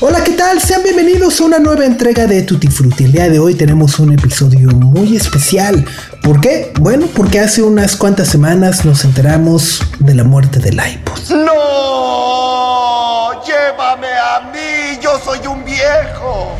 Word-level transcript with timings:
Hola, 0.00 0.22
¿qué 0.22 0.30
tal? 0.34 0.60
Sean 0.62 0.84
bienvenidos 0.84 1.40
a 1.40 1.44
una 1.44 1.58
nueva 1.58 1.84
entrega 1.84 2.28
de 2.28 2.42
Tutti 2.42 2.68
Frutti. 2.68 3.02
El 3.02 3.10
día 3.10 3.28
de 3.28 3.40
hoy 3.40 3.56
tenemos 3.56 3.98
un 3.98 4.12
episodio 4.12 4.68
muy 4.70 5.16
especial. 5.16 5.84
¿Por 6.22 6.40
qué? 6.40 6.72
Bueno, 6.78 7.08
porque 7.16 7.40
hace 7.40 7.62
unas 7.62 7.96
cuantas 7.96 8.28
semanas 8.28 8.84
nos 8.84 9.04
enteramos 9.04 9.82
de 9.98 10.14
la 10.14 10.22
muerte 10.22 10.60
del 10.60 10.74
iPod. 10.74 11.18
¡No! 11.44 13.30
¡Llévame 13.44 14.06
a 14.06 14.52
mí! 14.52 15.00
¡Yo 15.02 15.18
soy 15.24 15.44
un 15.48 15.64
viejo! 15.64 16.56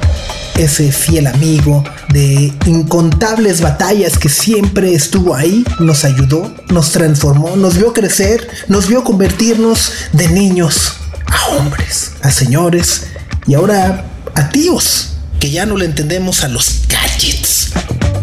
Ese 0.57 0.91
fiel 0.91 1.29
amigo 1.29 1.84
de 2.09 2.52
incontables 2.66 3.60
batallas 3.60 4.18
que 4.18 4.29
siempre 4.29 4.95
estuvo 4.95 5.37
ahí, 5.37 5.65
nos 5.79 6.05
ayudó, 6.05 6.52
nos 6.70 6.91
transformó, 6.91 7.55
nos 7.55 7.79
vio 7.79 7.93
crecer, 7.93 8.48
nos 8.66 8.88
vio 8.88 9.05
convertirnos 9.05 9.93
de 10.12 10.27
niños 10.27 10.95
a 11.27 11.51
hombres, 11.51 12.15
a 12.23 12.32
señores 12.32 13.07
y 13.48 13.55
ahora 13.55 14.05
a 14.34 14.51
tíos, 14.51 15.15
que 15.41 15.51
ya 15.51 15.65
no 15.65 15.77
le 15.79 15.87
entendemos 15.87 16.45
a 16.45 16.48
los 16.48 16.83
gadgets. 16.87 17.71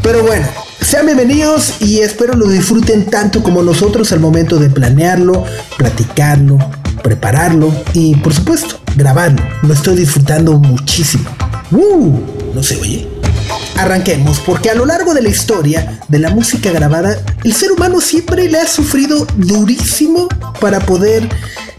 Pero 0.04 0.24
bueno, 0.24 0.46
sean 0.82 1.08
bienvenidos 1.08 1.82
y 1.82 2.02
espero 2.02 2.36
lo 2.36 2.48
disfruten 2.48 3.08
tanto 3.08 3.42
como 3.42 3.64
nosotros 3.64 4.12
al 4.12 4.20
momento 4.20 4.60
de 4.60 4.70
planearlo, 4.70 5.44
platicarlo, 5.78 6.60
prepararlo 7.02 7.74
y 7.94 8.16
por 8.18 8.36
supuesto 8.36 8.80
grabarlo. 8.96 9.42
Lo 9.64 9.74
estoy 9.74 9.96
disfrutando 9.96 10.60
muchísimo. 10.60 11.28
¡Uh! 11.72 12.20
No 12.54 12.62
se 12.62 12.78
oye. 12.78 13.08
Arranquemos, 13.78 14.40
porque 14.46 14.70
a 14.70 14.76
lo 14.76 14.86
largo 14.86 15.14
de 15.16 15.24
la 15.24 15.30
historia 15.30 16.00
de 16.08 16.20
la 16.20 16.30
música 16.30 16.72
grabada, 16.72 17.18
el 17.44 17.54
ser 17.54 17.72
humano 17.72 18.00
siempre 18.00 18.48
le 18.48 18.60
ha 18.60 18.68
sufrido 18.68 19.26
durísimo 19.36 20.30
para 20.62 20.80
poder 20.80 21.28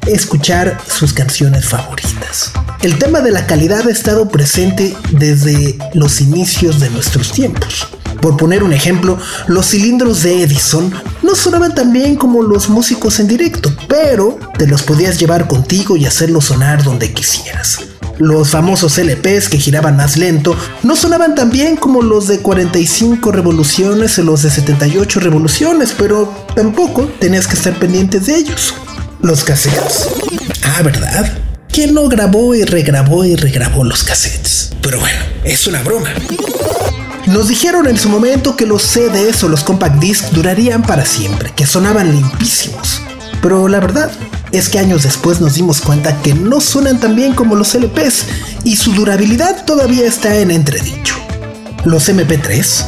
escuchar 0.06 0.78
sus 0.88 1.12
canciones 1.12 1.66
favoritas. 1.66 2.52
El 2.82 2.98
tema 2.98 3.20
de 3.20 3.32
la 3.32 3.46
calidad 3.46 3.86
ha 3.86 3.90
estado 3.90 4.28
presente 4.28 4.96
desde 5.10 5.78
los 5.94 6.20
inicios 6.20 6.80
de 6.80 6.90
nuestros 6.90 7.32
tiempos. 7.32 7.88
Por 8.20 8.36
poner 8.36 8.62
un 8.62 8.72
ejemplo, 8.72 9.18
los 9.46 9.66
cilindros 9.66 10.22
de 10.22 10.42
Edison 10.42 10.92
no 11.22 11.34
sonaban 11.34 11.74
tan 11.74 11.92
bien 11.92 12.16
como 12.16 12.42
los 12.42 12.68
músicos 12.68 13.20
en 13.20 13.28
directo, 13.28 13.72
pero 13.88 14.38
te 14.56 14.66
los 14.66 14.82
podías 14.82 15.18
llevar 15.18 15.48
contigo 15.48 15.96
y 15.96 16.06
hacerlos 16.06 16.46
sonar 16.46 16.82
donde 16.82 17.12
quisieras. 17.12 17.80
Los 18.18 18.50
famosos 18.50 18.96
LPs 18.96 19.50
que 19.50 19.58
giraban 19.58 19.96
más 19.96 20.16
lento 20.16 20.56
no 20.82 20.96
sonaban 20.96 21.34
tan 21.34 21.50
bien 21.50 21.76
como 21.76 22.00
los 22.00 22.28
de 22.28 22.38
45 22.38 23.30
revoluciones 23.30 24.18
o 24.18 24.22
los 24.22 24.42
de 24.42 24.50
78 24.50 25.20
revoluciones, 25.20 25.94
pero 25.96 26.32
tampoco 26.54 27.10
tenías 27.20 27.46
que 27.46 27.54
estar 27.54 27.78
pendientes 27.78 28.26
de 28.26 28.36
ellos. 28.36 28.74
Los 29.20 29.44
cassettes. 29.44 30.08
Ah, 30.62 30.82
¿verdad? 30.82 31.32
¿Quién 31.72 31.94
no 31.94 32.08
grabó 32.08 32.54
y 32.54 32.64
regrabó 32.64 33.24
y 33.24 33.34
regrabó 33.34 33.82
los 33.84 34.04
cassettes? 34.04 34.72
Pero 34.82 35.00
bueno, 35.00 35.18
es 35.44 35.66
una 35.66 35.82
broma. 35.82 36.10
Nos 37.26 37.48
dijeron 37.48 37.88
en 37.88 37.96
su 37.96 38.08
momento 38.08 38.56
que 38.56 38.66
los 38.66 38.82
CDs 38.82 39.42
o 39.42 39.48
los 39.48 39.64
compact 39.64 39.96
discs 39.98 40.32
durarían 40.32 40.82
para 40.82 41.04
siempre, 41.04 41.52
que 41.56 41.66
sonaban 41.66 42.12
limpísimos. 42.12 43.02
Pero 43.42 43.68
la 43.68 43.80
verdad 43.80 44.10
es 44.52 44.68
que 44.68 44.78
años 44.78 45.02
después 45.02 45.40
nos 45.40 45.54
dimos 45.54 45.80
cuenta 45.80 46.20
que 46.22 46.34
no 46.34 46.60
suenan 46.60 47.00
tan 47.00 47.16
bien 47.16 47.34
como 47.34 47.56
los 47.56 47.74
LPs 47.74 48.26
y 48.64 48.76
su 48.76 48.92
durabilidad 48.92 49.64
todavía 49.64 50.06
está 50.06 50.36
en 50.36 50.50
entredicho. 50.50 51.16
Los 51.84 52.08
MP3 52.08 52.84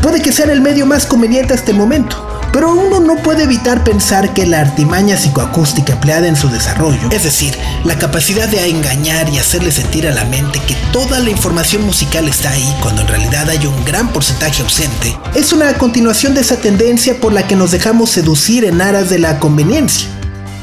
puede 0.00 0.22
que 0.22 0.32
sean 0.32 0.50
el 0.50 0.60
medio 0.60 0.86
más 0.86 1.06
conveniente 1.06 1.54
hasta 1.54 1.70
el 1.70 1.76
momento, 1.76 2.41
pero 2.52 2.70
uno 2.70 3.00
no 3.00 3.16
puede 3.16 3.44
evitar 3.44 3.82
pensar 3.82 4.34
que 4.34 4.46
la 4.46 4.60
artimaña 4.60 5.16
psicoacústica 5.16 5.94
empleada 5.94 6.28
en 6.28 6.36
su 6.36 6.48
desarrollo, 6.48 7.08
es 7.10 7.24
decir, 7.24 7.56
la 7.84 7.98
capacidad 7.98 8.48
de 8.48 8.68
engañar 8.68 9.28
y 9.30 9.38
hacerle 9.38 9.72
sentir 9.72 10.06
a 10.06 10.12
la 10.12 10.24
mente 10.26 10.60
que 10.66 10.76
toda 10.92 11.18
la 11.20 11.30
información 11.30 11.82
musical 11.82 12.28
está 12.28 12.50
ahí 12.50 12.76
cuando 12.80 13.02
en 13.02 13.08
realidad 13.08 13.48
hay 13.48 13.66
un 13.66 13.84
gran 13.84 14.12
porcentaje 14.12 14.62
ausente, 14.62 15.16
es 15.34 15.52
una 15.52 15.72
continuación 15.78 16.34
de 16.34 16.42
esa 16.42 16.56
tendencia 16.56 17.18
por 17.18 17.32
la 17.32 17.46
que 17.46 17.56
nos 17.56 17.70
dejamos 17.70 18.10
seducir 18.10 18.64
en 18.64 18.82
aras 18.82 19.08
de 19.08 19.18
la 19.18 19.38
conveniencia. 19.38 20.08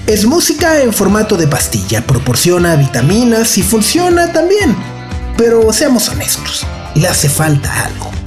Es 0.06 0.26
música 0.26 0.82
en 0.82 0.94
formato 0.94 1.38
de 1.38 1.48
pastilla, 1.48 2.06
proporciona 2.06 2.76
vitaminas 2.76 3.58
y 3.58 3.64
funciona 3.64 4.32
también. 4.32 4.76
Pero 5.38 5.72
seamos 5.72 6.10
honestos, 6.10 6.66
le 6.96 7.08
hace 7.08 7.30
falta 7.30 7.86
algo 7.86 8.19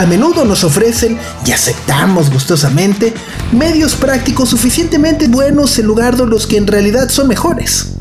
a 0.00 0.06
menudo 0.06 0.46
nos 0.46 0.64
ofrecen, 0.64 1.18
y 1.44 1.52
aceptamos 1.52 2.30
gustosamente, 2.30 3.12
medios 3.52 3.94
prácticos 3.94 4.48
suficientemente 4.48 5.28
buenos 5.28 5.78
en 5.78 5.84
lugar 5.86 6.16
de 6.16 6.26
los 6.26 6.46
que 6.46 6.56
en 6.56 6.66
realidad 6.66 7.10
son 7.10 7.28
mejores. 7.28 7.92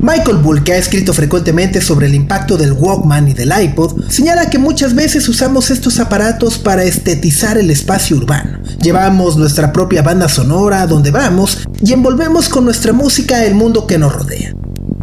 Michael 0.00 0.38
Bull, 0.38 0.64
que 0.64 0.72
ha 0.72 0.78
escrito 0.78 1.12
frecuentemente 1.12 1.82
sobre 1.82 2.06
el 2.06 2.14
impacto 2.14 2.56
del 2.56 2.72
Walkman 2.72 3.28
y 3.28 3.34
del 3.34 3.52
iPod, 3.56 4.08
señala 4.08 4.48
que 4.48 4.58
muchas 4.58 4.94
veces 4.94 5.28
usamos 5.28 5.70
estos 5.70 6.00
aparatos 6.00 6.58
para 6.58 6.84
estetizar 6.84 7.58
el 7.58 7.70
espacio 7.70 8.16
urbano. 8.16 8.60
Llevamos 8.80 9.36
nuestra 9.36 9.74
propia 9.74 10.00
banda 10.00 10.30
sonora 10.30 10.80
a 10.80 10.86
donde 10.86 11.10
vamos 11.10 11.58
y 11.84 11.92
envolvemos 11.92 12.48
con 12.48 12.64
nuestra 12.64 12.94
música 12.94 13.44
el 13.44 13.54
mundo 13.54 13.86
que 13.86 13.98
nos 13.98 14.14
rodea. 14.14 14.54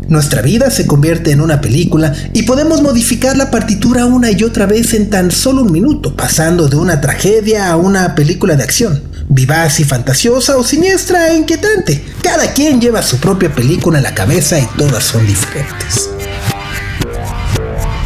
Nuestra 0.09 0.41
vida 0.41 0.71
se 0.71 0.87
convierte 0.87 1.31
en 1.31 1.39
una 1.39 1.61
película 1.61 2.11
y 2.33 2.41
podemos 2.43 2.81
modificar 2.81 3.37
la 3.37 3.51
partitura 3.51 4.07
una 4.07 4.31
y 4.31 4.43
otra 4.43 4.65
vez 4.65 4.95
en 4.95 5.11
tan 5.11 5.29
solo 5.29 5.61
un 5.61 5.71
minuto, 5.71 6.15
pasando 6.15 6.67
de 6.67 6.77
una 6.77 6.99
tragedia 6.99 7.69
a 7.69 7.77
una 7.77 8.15
película 8.15 8.55
de 8.55 8.63
acción. 8.63 9.03
Vivaz 9.29 9.79
y 9.79 9.83
fantasiosa 9.83 10.57
o 10.57 10.63
siniestra 10.63 11.29
e 11.29 11.37
inquietante. 11.37 12.03
Cada 12.23 12.51
quien 12.53 12.81
lleva 12.81 13.03
su 13.03 13.17
propia 13.17 13.53
película 13.53 13.99
en 13.99 14.03
la 14.03 14.15
cabeza 14.15 14.59
y 14.59 14.65
todas 14.77 15.03
son 15.03 15.27
diferentes. 15.27 16.09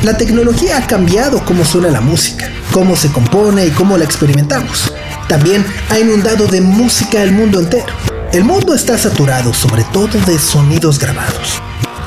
La 0.03 0.17
tecnología 0.17 0.79
ha 0.79 0.85
cambiado 0.85 1.45
cómo 1.45 1.63
suena 1.63 1.89
la 1.89 2.01
música, 2.01 2.49
cómo 2.73 2.97
se 2.97 3.13
compone 3.13 3.65
y 3.65 3.71
cómo 3.71 3.97
la 3.97 4.03
experimentamos. 4.03 4.91
También 5.29 5.65
ha 5.89 5.97
inundado 5.97 6.47
de 6.47 6.59
música 6.59 7.23
el 7.23 7.31
mundo 7.31 7.61
entero. 7.61 7.93
El 8.33 8.43
mundo 8.43 8.73
está 8.73 8.97
saturado 8.97 9.53
sobre 9.53 9.85
todo 9.93 10.19
de 10.25 10.37
sonidos 10.37 10.99
grabados. 10.99 11.61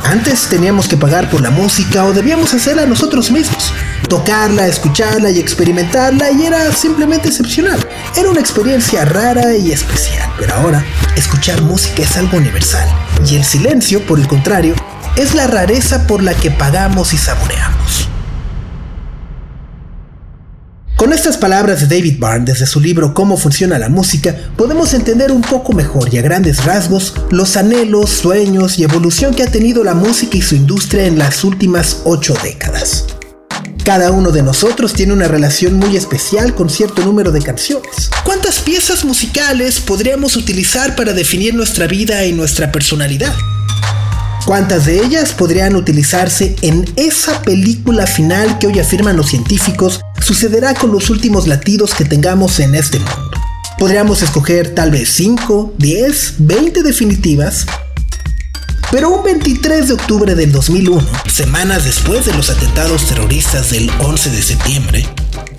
Antes 0.06 0.46
teníamos 0.48 0.86
que 0.86 0.96
pagar 0.96 1.28
por 1.30 1.40
la 1.40 1.50
música 1.50 2.04
o 2.04 2.12
debíamos 2.12 2.54
hacerla 2.54 2.86
nosotros 2.86 3.32
mismos. 3.32 3.72
Tocarla, 4.08 4.68
escucharla 4.68 5.30
y 5.30 5.40
experimentarla 5.40 6.30
y 6.30 6.46
era 6.46 6.72
simplemente 6.72 7.28
excepcional. 7.28 7.84
Era 8.16 8.30
una 8.30 8.38
experiencia 8.38 9.04
rara 9.04 9.56
y 9.56 9.72
especial, 9.72 10.30
pero 10.38 10.54
ahora 10.54 10.84
escuchar 11.16 11.60
música 11.62 12.04
es 12.04 12.16
algo 12.16 12.36
universal. 12.36 12.88
Y 13.28 13.34
el 13.34 13.44
silencio, 13.44 14.06
por 14.06 14.20
el 14.20 14.28
contrario, 14.28 14.76
es 15.16 15.34
la 15.34 15.48
rareza 15.48 16.06
por 16.06 16.22
la 16.22 16.34
que 16.34 16.52
pagamos 16.52 17.12
y 17.12 17.18
saboreamos. 17.18 18.08
Con 20.96 21.12
estas 21.12 21.36
palabras 21.36 21.80
de 21.80 21.94
David 21.94 22.16
Byrne 22.18 22.46
desde 22.46 22.64
su 22.64 22.80
libro 22.80 23.12
Cómo 23.12 23.36
funciona 23.36 23.78
la 23.78 23.90
música, 23.90 24.34
podemos 24.56 24.94
entender 24.94 25.30
un 25.30 25.42
poco 25.42 25.74
mejor 25.74 26.12
y 26.12 26.16
a 26.16 26.22
grandes 26.22 26.64
rasgos 26.64 27.12
los 27.30 27.58
anhelos, 27.58 28.08
sueños 28.08 28.78
y 28.78 28.84
evolución 28.84 29.34
que 29.34 29.42
ha 29.42 29.50
tenido 29.50 29.84
la 29.84 29.92
música 29.92 30.38
y 30.38 30.42
su 30.42 30.54
industria 30.54 31.04
en 31.04 31.18
las 31.18 31.44
últimas 31.44 31.98
ocho 32.04 32.34
décadas. 32.42 33.04
Cada 33.84 34.10
uno 34.10 34.30
de 34.30 34.42
nosotros 34.42 34.94
tiene 34.94 35.12
una 35.12 35.28
relación 35.28 35.74
muy 35.74 35.98
especial 35.98 36.54
con 36.54 36.70
cierto 36.70 37.04
número 37.04 37.30
de 37.30 37.42
canciones. 37.42 38.10
¿Cuántas 38.24 38.60
piezas 38.60 39.04
musicales 39.04 39.80
podríamos 39.80 40.34
utilizar 40.34 40.96
para 40.96 41.12
definir 41.12 41.54
nuestra 41.54 41.86
vida 41.86 42.24
y 42.24 42.32
nuestra 42.32 42.72
personalidad? 42.72 43.34
¿Cuántas 44.46 44.86
de 44.86 45.04
ellas 45.04 45.32
podrían 45.32 45.76
utilizarse 45.76 46.56
en 46.62 46.90
esa 46.96 47.42
película 47.42 48.06
final 48.06 48.58
que 48.58 48.68
hoy 48.68 48.78
afirman 48.78 49.16
los 49.16 49.28
científicos 49.28 50.00
sucederá 50.26 50.74
con 50.74 50.90
los 50.90 51.08
últimos 51.08 51.46
latidos 51.46 51.94
que 51.94 52.04
tengamos 52.04 52.58
en 52.58 52.74
este 52.74 52.98
mundo? 52.98 53.30
Podríamos 53.78 54.22
escoger 54.22 54.74
tal 54.74 54.90
vez 54.90 55.08
5, 55.10 55.74
10, 55.78 56.34
20 56.38 56.82
definitivas, 56.82 57.64
pero 58.90 59.10
un 59.10 59.22
23 59.22 59.86
de 59.86 59.94
octubre 59.94 60.34
del 60.34 60.50
2001, 60.50 61.00
semanas 61.28 61.84
después 61.84 62.26
de 62.26 62.34
los 62.34 62.50
atentados 62.50 63.06
terroristas 63.06 63.70
del 63.70 63.88
11 64.00 64.30
de 64.30 64.42
septiembre, 64.42 65.06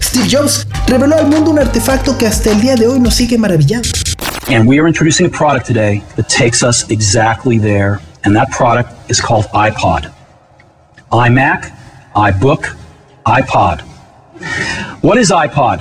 Steve 0.02 0.28
Jobs 0.30 0.68
reveló 0.86 1.16
al 1.16 1.28
mundo 1.28 1.52
un 1.52 1.60
artefacto 1.60 2.18
que 2.18 2.28
hasta 2.28 2.52
el 2.52 2.60
día 2.60 2.76
de 2.76 2.88
hoy 2.88 3.00
nos 3.00 3.14
sigue 3.14 3.38
maravillando. 3.38 3.88
And 4.50 4.68
we 4.68 4.80
are 4.80 4.88
introducing 4.88 5.28
a 5.28 5.30
product 5.30 5.66
today 5.66 6.04
that 6.18 6.28
takes 6.28 6.62
us 6.62 6.90
exactly 6.90 7.58
there 7.58 8.02
and 8.26 8.36
that 8.36 8.50
product 8.52 8.92
is 9.10 9.22
called 9.22 9.46
iPod. 9.54 10.12
iMac, 11.12 11.72
iBook, 12.16 12.76
iPod. 13.26 13.87
What 15.02 15.18
is 15.18 15.32
iPod? 15.32 15.80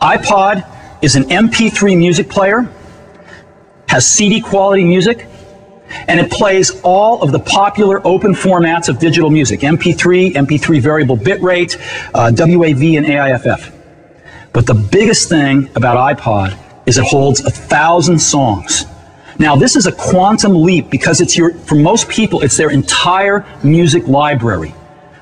iPod 0.00 1.02
is 1.02 1.16
an 1.16 1.24
MP3 1.24 1.96
music 1.96 2.28
player 2.28 2.68
has 3.88 4.06
CD 4.06 4.40
quality 4.40 4.84
music, 4.84 5.26
and 6.08 6.18
it 6.18 6.30
plays 6.30 6.80
all 6.82 7.22
of 7.22 7.30
the 7.30 7.38
popular 7.38 8.04
open 8.06 8.32
formats 8.32 8.88
of 8.88 8.98
digital 8.98 9.30
music 9.30 9.60
MP3, 9.60 10.32
MP3 10.32 10.80
variable 10.80 11.16
bitrate, 11.16 11.76
uh, 12.14 12.30
WAV, 12.32 12.96
and 12.98 13.06
AIFF. 13.06 13.72
But 14.52 14.66
the 14.66 14.74
biggest 14.74 15.28
thing 15.28 15.68
about 15.76 16.18
iPod 16.18 16.58
is 16.86 16.98
it 16.98 17.04
holds 17.04 17.44
a 17.44 17.50
thousand 17.50 18.18
songs. 18.18 18.86
Now, 19.38 19.56
this 19.56 19.76
is 19.76 19.86
a 19.86 19.92
quantum 19.92 20.62
leap 20.62 20.90
because 20.90 21.20
it's 21.20 21.36
your, 21.36 21.54
for 21.54 21.74
most 21.74 22.08
people, 22.08 22.40
it's 22.40 22.56
their 22.56 22.70
entire 22.70 23.44
music 23.62 24.06
library. 24.06 24.74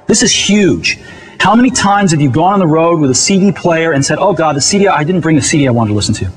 This 0.06 0.22
is 0.22 0.32
huge. 0.32 0.98
How 1.42 1.56
many 1.56 1.70
times 1.72 2.12
have 2.12 2.20
you 2.20 2.30
gone 2.30 2.52
on 2.52 2.60
the 2.60 2.68
road 2.68 3.00
with 3.00 3.10
a 3.10 3.16
CD 3.16 3.50
player 3.50 3.90
and 3.90 4.04
said, 4.04 4.18
oh 4.20 4.32
God, 4.32 4.54
the 4.54 4.60
CD, 4.60 4.86
I 4.86 5.02
didn't 5.02 5.22
bring 5.22 5.34
the 5.34 5.42
CD 5.42 5.66
I 5.66 5.72
wanted 5.72 5.88
to 5.88 5.96
listen 5.96 6.14
to? 6.14 6.30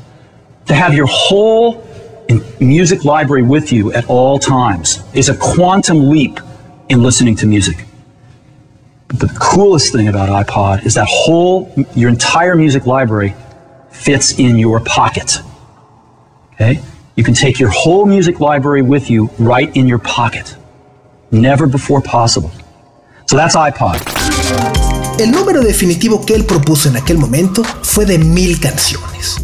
To 0.66 0.74
have 0.74 0.96
your 0.96 1.06
whole 1.08 1.88
music 2.60 3.06
library 3.06 3.44
with 3.44 3.72
you 3.72 3.94
at 3.94 4.08
all 4.08 4.40
times 4.40 5.04
is 5.14 5.30
a 5.30 5.38
quantum 5.38 6.10
leap 6.10 6.40
in 6.90 7.04
listening 7.04 7.36
to 7.36 7.46
music. 7.46 7.86
But 9.08 9.20
the 9.20 9.28
coolest 9.40 9.94
thing 9.94 10.08
about 10.08 10.30
iPod 10.48 10.88
is 10.88 10.96
that 10.96 11.06
whole, 11.08 11.72
your 11.94 12.10
entire 12.10 12.56
music 12.56 12.88
library 12.88 13.36
fits 13.92 14.40
in 14.40 14.58
your 14.58 14.80
pocket. 14.80 15.38
Okay? 16.54 16.82
You 17.16 17.24
can 17.24 17.36
take 17.36 17.60
your 17.60 17.70
whole 17.70 18.08
music 18.08 18.40
library 18.40 18.82
with 18.82 19.12
you 19.12 19.30
right 19.38 19.70
in 19.78 19.88
your 19.88 20.00
pocket. 20.00 20.56
Never 21.30 21.68
before 21.68 22.02
possible. 22.02 22.52
So 23.28 23.38
that's 23.38 23.56
iPod. 23.56 24.95
El 25.18 25.32
número 25.32 25.62
definitivo 25.62 26.26
que 26.26 26.36
él 26.36 26.44
propuso 26.46 26.90
en 26.90 26.98
aquel 26.98 27.18
momento 27.18 27.64
fue 27.84 28.06
de 28.06 28.18
mil 28.18 28.60
canciones. 28.60 29.38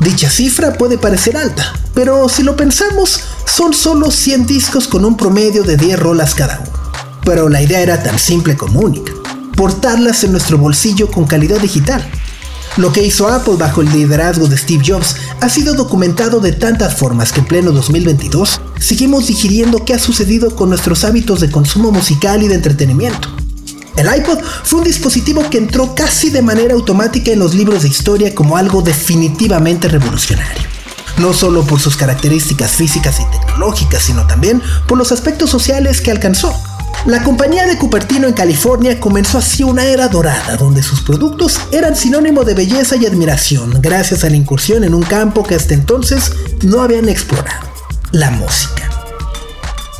Dicha 0.00 0.28
cifra 0.28 0.72
puede 0.72 0.98
parecer 0.98 1.36
alta, 1.36 1.72
pero 1.94 2.28
si 2.28 2.42
lo 2.42 2.56
pensamos, 2.56 3.20
son 3.46 3.72
solo 3.72 4.10
100 4.10 4.46
discos 4.46 4.88
con 4.88 5.04
un 5.04 5.16
promedio 5.16 5.62
de 5.62 5.76
10 5.76 6.00
rolas 6.00 6.34
cada 6.34 6.58
uno. 6.58 6.72
Pero 7.24 7.48
la 7.48 7.62
idea 7.62 7.80
era 7.80 8.02
tan 8.02 8.18
simple 8.18 8.56
como 8.56 8.80
única, 8.80 9.12
portarlas 9.56 10.24
en 10.24 10.32
nuestro 10.32 10.58
bolsillo 10.58 11.08
con 11.08 11.24
calidad 11.24 11.60
digital. 11.60 12.04
Lo 12.76 12.92
que 12.92 13.04
hizo 13.04 13.28
Apple 13.28 13.54
bajo 13.56 13.80
el 13.80 13.92
liderazgo 13.92 14.48
de 14.48 14.58
Steve 14.58 14.82
Jobs 14.84 15.14
ha 15.40 15.48
sido 15.48 15.74
documentado 15.74 16.40
de 16.40 16.50
tantas 16.50 16.96
formas 16.96 17.30
que 17.30 17.40
en 17.40 17.46
pleno 17.46 17.70
2022 17.70 18.60
seguimos 18.80 19.28
digiriendo 19.28 19.84
qué 19.84 19.94
ha 19.94 20.00
sucedido 20.00 20.56
con 20.56 20.70
nuestros 20.70 21.04
hábitos 21.04 21.40
de 21.40 21.50
consumo 21.50 21.92
musical 21.92 22.42
y 22.42 22.48
de 22.48 22.56
entretenimiento. 22.56 23.41
El 23.96 24.06
iPod 24.14 24.38
fue 24.64 24.80
un 24.80 24.84
dispositivo 24.84 25.48
que 25.50 25.58
entró 25.58 25.94
casi 25.94 26.30
de 26.30 26.42
manera 26.42 26.74
automática 26.74 27.30
en 27.30 27.38
los 27.38 27.54
libros 27.54 27.82
de 27.82 27.88
historia 27.88 28.34
como 28.34 28.56
algo 28.56 28.82
definitivamente 28.82 29.88
revolucionario. 29.88 30.68
No 31.18 31.34
solo 31.34 31.62
por 31.64 31.78
sus 31.78 31.96
características 31.96 32.70
físicas 32.72 33.20
y 33.20 33.24
tecnológicas, 33.30 34.02
sino 34.02 34.26
también 34.26 34.62
por 34.88 34.96
los 34.96 35.12
aspectos 35.12 35.50
sociales 35.50 36.00
que 36.00 36.10
alcanzó. 36.10 36.54
La 37.04 37.22
compañía 37.24 37.66
de 37.66 37.76
Cupertino 37.76 38.28
en 38.28 38.32
California 38.32 39.00
comenzó 39.00 39.38
así 39.38 39.64
una 39.64 39.84
era 39.84 40.08
dorada 40.08 40.56
donde 40.56 40.82
sus 40.82 41.02
productos 41.02 41.58
eran 41.72 41.96
sinónimo 41.96 42.44
de 42.44 42.54
belleza 42.54 42.96
y 42.96 43.06
admiración 43.06 43.80
gracias 43.82 44.22
a 44.22 44.30
la 44.30 44.36
incursión 44.36 44.84
en 44.84 44.94
un 44.94 45.02
campo 45.02 45.42
que 45.42 45.56
hasta 45.56 45.74
entonces 45.74 46.32
no 46.62 46.80
habían 46.80 47.08
explorado, 47.08 47.66
la 48.12 48.30
música. 48.30 48.88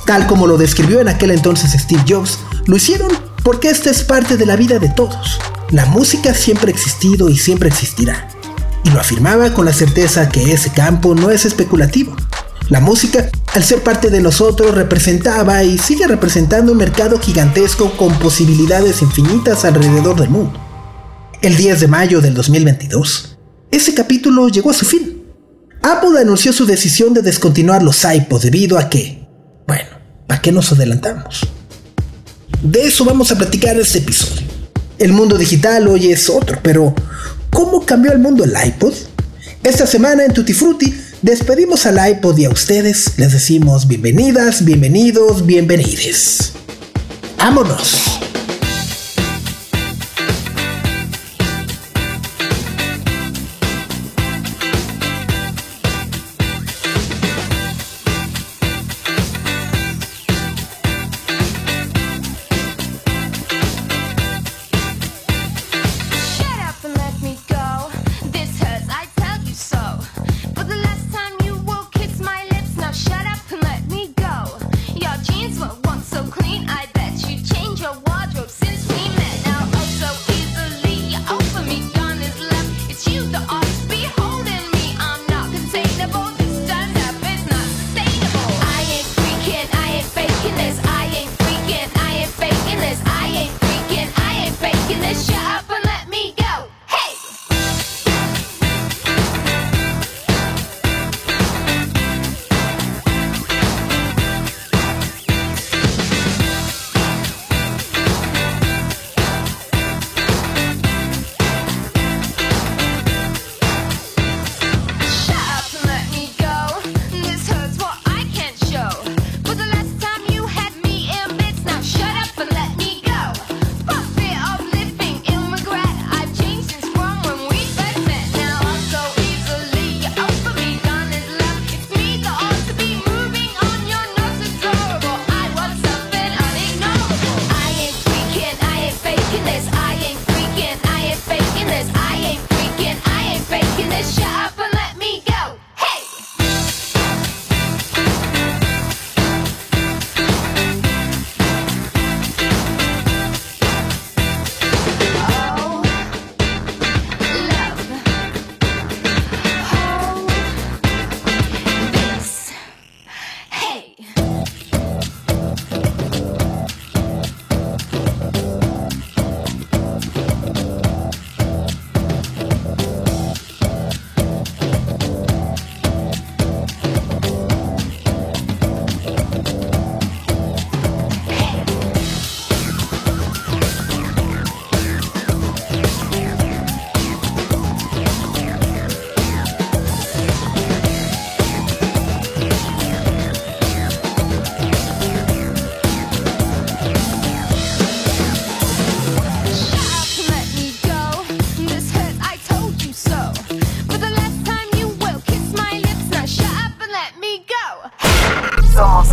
Tal 0.07 0.27
como 0.27 0.47
lo 0.47 0.57
describió 0.57 1.01
en 1.01 1.09
aquel 1.09 1.33
entonces 1.33 1.73
Steve 1.73 2.05
Jobs, 2.09 2.39
lo 2.67 2.77
hicieron 2.77 3.11
porque 3.43 3.71
esta 3.71 3.91
es 3.91 4.03
parte 4.03 4.37
de 4.37 4.47
la 4.47 4.57
vida 4.57 4.79
de 4.79 4.89
todos. 4.89 5.39
La 5.71 5.87
música 5.87 6.35
siempre 6.35 6.71
ha 6.71 6.75
existido 6.75 7.29
y 7.29 7.39
siempre 7.39 7.69
existirá. 7.69 8.29
Y 8.85 8.91
lo 8.91 9.01
afirmaba 9.01 9.55
con 9.55 9.65
la 9.65 9.73
certeza 9.73 10.29
que 10.29 10.53
ese 10.53 10.71
campo 10.71 11.15
no 11.15 11.31
es 11.31 11.45
especulativo. 11.45 12.15
La 12.69 12.81
música, 12.81 13.29
al 13.55 13.65
ser 13.65 13.83
parte 13.83 14.11
de 14.11 14.21
nosotros, 14.21 14.75
representaba 14.75 15.63
y 15.65 15.79
sigue 15.79 16.07
representando 16.07 16.73
un 16.73 16.79
mercado 16.79 17.19
gigantesco 17.19 17.97
con 17.97 18.19
posibilidades 18.19 19.03
infinitas 19.03 19.65
alrededor 19.65 20.19
del 20.19 20.31
mundo. 20.31 20.59
El 21.41 21.57
10 21.57 21.81
de 21.81 21.89
mayo 21.89 22.21
del 22.21 22.35
2022, 22.35 23.37
ese 23.71 23.95
capítulo 23.95 24.49
llegó 24.49 24.71
a 24.71 24.75
su 24.75 24.85
fin. 24.85 25.25
Apple 25.83 26.21
anunció 26.21 26.53
su 26.53 26.65
decisión 26.67 27.13
de 27.13 27.23
descontinuar 27.23 27.83
los 27.83 28.05
iPods 28.05 28.45
debido 28.45 28.79
a 28.79 28.89
que, 28.89 29.27
bueno, 29.67 29.91
¿a 30.29 30.41
qué 30.41 30.53
nos 30.53 30.71
adelantamos? 30.71 31.49
De 32.63 32.87
eso 32.87 33.05
vamos 33.05 33.33
a 33.33 33.37
platicar 33.37 33.75
en 33.75 33.83
este 33.83 33.99
episodio. 33.99 34.47
El 34.97 35.13
mundo 35.13 35.37
digital 35.37 35.89
hoy 35.89 36.13
es 36.13 36.31
otro, 36.31 36.61
pero 36.63 36.95
¿cómo 37.51 37.85
cambió 37.85 38.13
el 38.13 38.21
mundo 38.21 38.45
el 38.45 38.55
iPod? 38.67 38.95
Esta 39.65 39.85
semana 39.85 40.25
en 40.25 40.33
Tutti 40.33 40.53
Frutti 40.53 40.95
despedimos 41.23 41.87
al 41.87 41.99
iPod 42.09 42.39
y 42.39 42.45
a 42.45 42.51
ustedes 42.51 43.19
les 43.19 43.33
decimos 43.33 43.89
bienvenidas, 43.89 44.65
bienvenidos, 44.65 45.45
bienvenides. 45.45 46.53
¡Vámonos! 47.37 48.21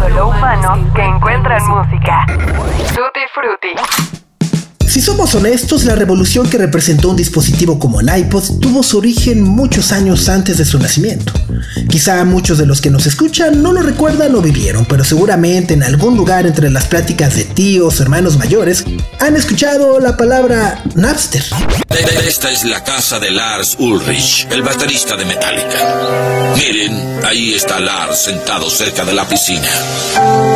Solo 0.09 0.29
humanos 0.29 0.79
que 0.95 1.03
encuentran 1.03 1.61
música. 1.67 2.25
Tutti 2.95 3.21
Frutti. 3.33 4.18
Si 4.99 5.05
somos 5.05 5.33
honestos, 5.33 5.85
la 5.85 5.95
revolución 5.95 6.49
que 6.49 6.57
representó 6.57 7.07
un 7.07 7.15
dispositivo 7.15 7.79
como 7.79 8.01
el 8.01 8.09
iPod 8.13 8.59
tuvo 8.59 8.83
su 8.83 8.97
origen 8.97 9.41
muchos 9.41 9.93
años 9.93 10.27
antes 10.27 10.57
de 10.57 10.65
su 10.65 10.77
nacimiento. 10.77 11.31
Quizá 11.87 12.25
muchos 12.25 12.57
de 12.57 12.65
los 12.65 12.81
que 12.81 12.89
nos 12.89 13.05
escuchan 13.05 13.63
no 13.63 13.71
lo 13.71 13.81
recuerdan 13.81 14.35
o 14.35 14.41
vivieron, 14.41 14.83
pero 14.83 15.05
seguramente 15.05 15.73
en 15.73 15.83
algún 15.83 16.17
lugar 16.17 16.45
entre 16.45 16.69
las 16.69 16.87
pláticas 16.87 17.33
de 17.37 17.45
tíos, 17.45 18.01
hermanos 18.01 18.37
mayores, 18.37 18.83
han 19.21 19.37
escuchado 19.37 20.01
la 20.01 20.17
palabra 20.17 20.83
Napster. 20.95 21.45
Esta 22.27 22.51
es 22.51 22.65
la 22.65 22.83
casa 22.83 23.19
de 23.19 23.31
Lars 23.31 23.77
Ulrich, 23.79 24.49
el 24.51 24.63
baterista 24.63 25.15
de 25.15 25.23
Metallica. 25.23 26.53
Miren, 26.57 27.23
ahí 27.25 27.53
está 27.53 27.79
Lars 27.79 28.21
sentado 28.21 28.69
cerca 28.69 29.05
de 29.05 29.13
la 29.13 29.25
piscina. 29.25 29.69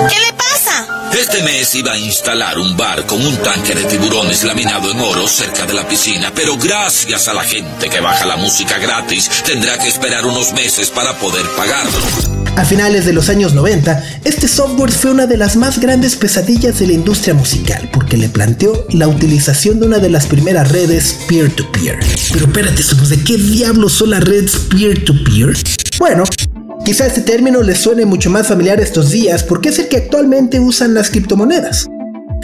¿Qué 0.09 0.19
le 0.19 0.33
pasa? 0.33 0.92
Este 1.19 1.43
mes 1.43 1.75
iba 1.75 1.91
a 1.91 1.97
instalar 1.97 2.57
un 2.57 2.75
bar 2.75 3.05
con 3.05 3.23
un 3.23 3.37
tanque 3.37 3.75
de 3.75 3.83
tiburones 3.83 4.43
laminado 4.43 4.91
en 4.91 4.99
oro 4.99 5.27
cerca 5.27 5.65
de 5.67 5.73
la 5.73 5.87
piscina, 5.87 6.31
pero 6.35 6.57
gracias 6.57 7.27
a 7.27 7.35
la 7.35 7.43
gente 7.43 7.87
que 7.87 7.99
baja 7.99 8.25
la 8.25 8.35
música 8.35 8.79
gratis, 8.79 9.29
tendrá 9.45 9.77
que 9.77 9.89
esperar 9.89 10.25
unos 10.25 10.53
meses 10.53 10.89
para 10.89 11.13
poder 11.19 11.45
pagarlo. 11.55 11.99
A 12.55 12.65
finales 12.65 13.05
de 13.05 13.13
los 13.13 13.29
años 13.29 13.53
90, 13.53 14.21
este 14.23 14.47
software 14.47 14.91
fue 14.91 15.11
una 15.11 15.27
de 15.27 15.37
las 15.37 15.55
más 15.55 15.79
grandes 15.79 16.15
pesadillas 16.15 16.79
de 16.79 16.87
la 16.87 16.93
industria 16.93 17.35
musical 17.35 17.89
porque 17.93 18.17
le 18.17 18.29
planteó 18.29 18.87
la 18.89 19.07
utilización 19.07 19.79
de 19.79 19.85
una 19.85 19.99
de 19.99 20.09
las 20.09 20.25
primeras 20.25 20.71
redes 20.71 21.19
peer-to-peer. 21.27 21.99
Pero 22.31 22.45
espérate, 22.47 22.81
¿somos 22.81 23.09
de 23.09 23.23
qué 23.23 23.37
diablos 23.37 23.93
son 23.93 24.09
las 24.09 24.23
redes 24.23 24.55
peer-to-peer? 24.69 25.57
Bueno, 25.99 26.23
Quizá 26.85 27.07
este 27.07 27.21
término 27.21 27.63
les 27.63 27.77
suene 27.77 28.05
mucho 28.05 28.29
más 28.29 28.47
familiar 28.47 28.81
estos 28.81 29.09
días 29.09 29.41
porque 29.43 29.69
es 29.69 29.79
el 29.79 29.87
que 29.87 29.97
actualmente 29.97 30.59
usan 30.59 30.93
las 30.93 31.09
criptomonedas. 31.09 31.87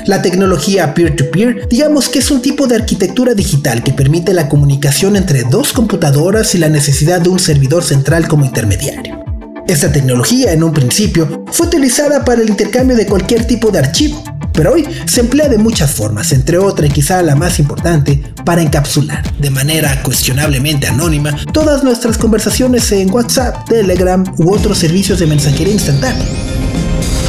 La 0.05 0.22
tecnología 0.22 0.93
peer-to-peer, 0.93 1.67
digamos 1.67 2.08
que 2.08 2.19
es 2.19 2.31
un 2.31 2.41
tipo 2.41 2.65
de 2.65 2.75
arquitectura 2.75 3.34
digital 3.34 3.84
que 3.84 3.91
permite 3.91 4.34
la 4.34 4.48
comunicación 4.48 5.17
entre 5.17 5.43
dos 5.43 5.74
computadoras 5.74 6.55
y 6.55 6.58
la 6.58 6.69
necesidad 6.69 7.19
de 7.19 7.29
un 7.29 7.39
servidor 7.39 7.84
central 7.84 8.29
como 8.29 8.46
intermediario. 8.46 9.22
Esta 9.67 9.91
tecnología, 9.91 10.53
en 10.53 10.63
un 10.63 10.74
principio, 10.74 11.43
fue 11.51 11.67
utilizada 11.67 12.24
para 12.24 12.41
el 12.41 12.50
intercambio 12.50 12.96
de 12.96 13.08
cualquier 13.08 13.46
tipo 13.46 13.72
de 13.72 13.79
archivo, 13.79 14.24
pero 14.59 14.73
hoy 14.73 14.85
se 15.05 15.21
emplea 15.21 15.47
de 15.47 15.57
muchas 15.57 15.89
formas, 15.89 16.33
entre 16.33 16.57
otras 16.57 16.89
y 16.89 16.91
quizá 16.91 17.21
la 17.21 17.33
más 17.33 17.59
importante, 17.59 18.21
para 18.43 18.61
encapsular, 18.61 19.23
de 19.37 19.49
manera 19.49 20.03
cuestionablemente 20.03 20.85
anónima, 20.85 21.33
todas 21.53 21.81
nuestras 21.81 22.17
conversaciones 22.17 22.91
en 22.91 23.09
WhatsApp, 23.09 23.55
Telegram 23.69 24.21
u 24.37 24.53
otros 24.53 24.77
servicios 24.79 25.19
de 25.19 25.27
mensajería 25.27 25.71
instantánea. 25.71 26.25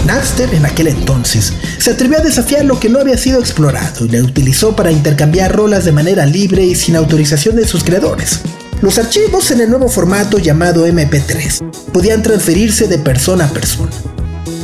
Napster 0.08 0.52
en 0.52 0.66
aquel 0.66 0.88
entonces 0.88 1.52
se 1.78 1.92
atrevió 1.92 2.18
a 2.18 2.22
desafiar 2.22 2.64
lo 2.64 2.80
que 2.80 2.88
no 2.88 2.98
había 2.98 3.16
sido 3.16 3.38
explorado 3.38 4.06
y 4.06 4.08
la 4.08 4.24
utilizó 4.24 4.74
para 4.74 4.90
intercambiar 4.90 5.54
rolas 5.54 5.84
de 5.84 5.92
manera 5.92 6.26
libre 6.26 6.64
y 6.64 6.74
sin 6.74 6.96
autorización 6.96 7.54
de 7.54 7.64
sus 7.64 7.84
creadores. 7.84 8.40
Los 8.82 8.98
archivos 8.98 9.52
en 9.52 9.60
el 9.60 9.70
nuevo 9.70 9.88
formato 9.88 10.40
llamado 10.40 10.84
MP3 10.84 11.92
podían 11.92 12.24
transferirse 12.24 12.88
de 12.88 12.98
persona 12.98 13.44
a 13.44 13.50
persona. 13.50 13.92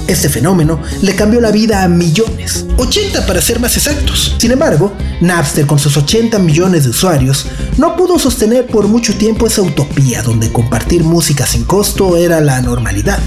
Este 0.08 0.28
fenómeno 0.28 0.80
le 1.02 1.16
cambió 1.16 1.40
la 1.40 1.50
vida 1.50 1.82
a 1.82 1.88
millones, 1.88 2.64
80 2.76 3.26
para 3.26 3.40
ser 3.40 3.58
más 3.58 3.76
exactos. 3.76 4.36
Sin 4.38 4.52
embargo, 4.52 4.92
Napster 5.20 5.66
con 5.66 5.80
sus 5.80 5.96
80 5.96 6.38
millones 6.38 6.84
de 6.84 6.90
usuarios 6.90 7.46
no 7.76 7.96
pudo 7.96 8.18
sostener 8.18 8.66
por 8.66 8.86
mucho 8.86 9.16
tiempo 9.16 9.46
esa 9.46 9.62
utopía 9.62 10.22
donde 10.22 10.52
compartir 10.52 11.02
música 11.02 11.44
sin 11.44 11.64
costo 11.64 12.16
era 12.16 12.40
la 12.40 12.60
normalidad. 12.60 13.18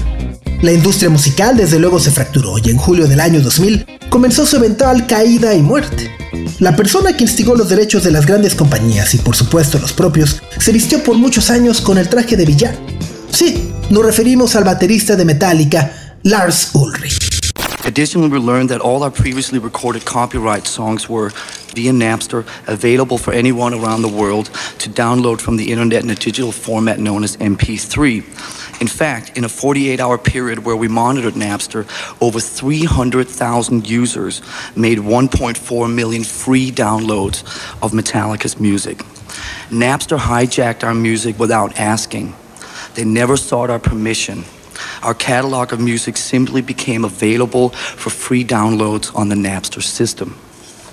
La 0.62 0.72
industria 0.72 1.10
musical 1.10 1.56
desde 1.56 1.78
luego 1.78 2.00
se 2.00 2.10
fracturó 2.10 2.56
y 2.58 2.70
en 2.70 2.78
julio 2.78 3.06
del 3.06 3.20
año 3.20 3.40
2000 3.40 3.86
comenzó 4.08 4.46
su 4.46 4.56
eventual 4.56 5.06
caída 5.06 5.54
y 5.54 5.60
muerte. 5.60 6.10
La 6.60 6.76
persona 6.76 7.14
que 7.14 7.24
instigó 7.24 7.54
los 7.54 7.68
derechos 7.68 8.04
de 8.04 8.10
las 8.10 8.24
grandes 8.24 8.54
compañías 8.54 9.14
y 9.14 9.18
por 9.18 9.36
supuesto 9.36 9.78
los 9.78 9.92
propios 9.92 10.42
se 10.58 10.72
vistió 10.72 11.02
por 11.02 11.16
muchos 11.16 11.50
años 11.50 11.80
con 11.80 11.98
el 11.98 12.08
traje 12.08 12.36
de 12.36 12.46
villano. 12.46 12.78
Sí, 13.32 13.70
nos 13.90 14.04
referimos 14.04 14.56
al 14.56 14.64
baterista 14.64 15.16
de 15.16 15.24
Metallica, 15.24 15.99
Lars 16.22 16.74
Ulrich. 16.74 17.16
Additionally, 17.86 18.28
we 18.28 18.38
learned 18.38 18.68
that 18.68 18.82
all 18.82 19.02
our 19.02 19.10
previously 19.10 19.58
recorded 19.58 20.04
copyright 20.04 20.66
songs 20.66 21.08
were, 21.08 21.30
via 21.74 21.92
Napster, 21.92 22.46
available 22.68 23.16
for 23.16 23.32
anyone 23.32 23.72
around 23.72 24.02
the 24.02 24.08
world 24.08 24.46
to 24.80 24.90
download 24.90 25.40
from 25.40 25.56
the 25.56 25.72
internet 25.72 26.04
in 26.04 26.10
a 26.10 26.14
digital 26.14 26.52
format 26.52 26.98
known 26.98 27.24
as 27.24 27.38
MP3. 27.38 28.18
In 28.82 28.86
fact, 28.86 29.38
in 29.38 29.44
a 29.44 29.48
48 29.48 29.98
hour 29.98 30.18
period 30.18 30.66
where 30.66 30.76
we 30.76 30.88
monitored 30.88 31.34
Napster, 31.34 31.86
over 32.20 32.38
300,000 32.38 33.88
users 33.88 34.42
made 34.76 34.98
1.4 34.98 35.94
million 35.94 36.22
free 36.22 36.70
downloads 36.70 37.44
of 37.82 37.92
Metallica's 37.92 38.60
music. 38.60 38.98
Napster 39.70 40.18
hijacked 40.18 40.84
our 40.84 40.94
music 40.94 41.38
without 41.38 41.78
asking. 41.78 42.34
They 42.94 43.04
never 43.04 43.38
sought 43.38 43.70
our 43.70 43.78
permission. 43.78 44.44
Our 45.02 45.14
catalog 45.14 45.72
of 45.72 45.80
music 45.80 46.16
simply 46.16 46.60
became 46.60 47.04
available 47.04 47.70
for 47.70 48.10
free 48.10 48.44
downloads 48.44 49.14
on 49.14 49.28
the 49.30 49.34
Napster 49.36 49.82
system. 49.82 50.38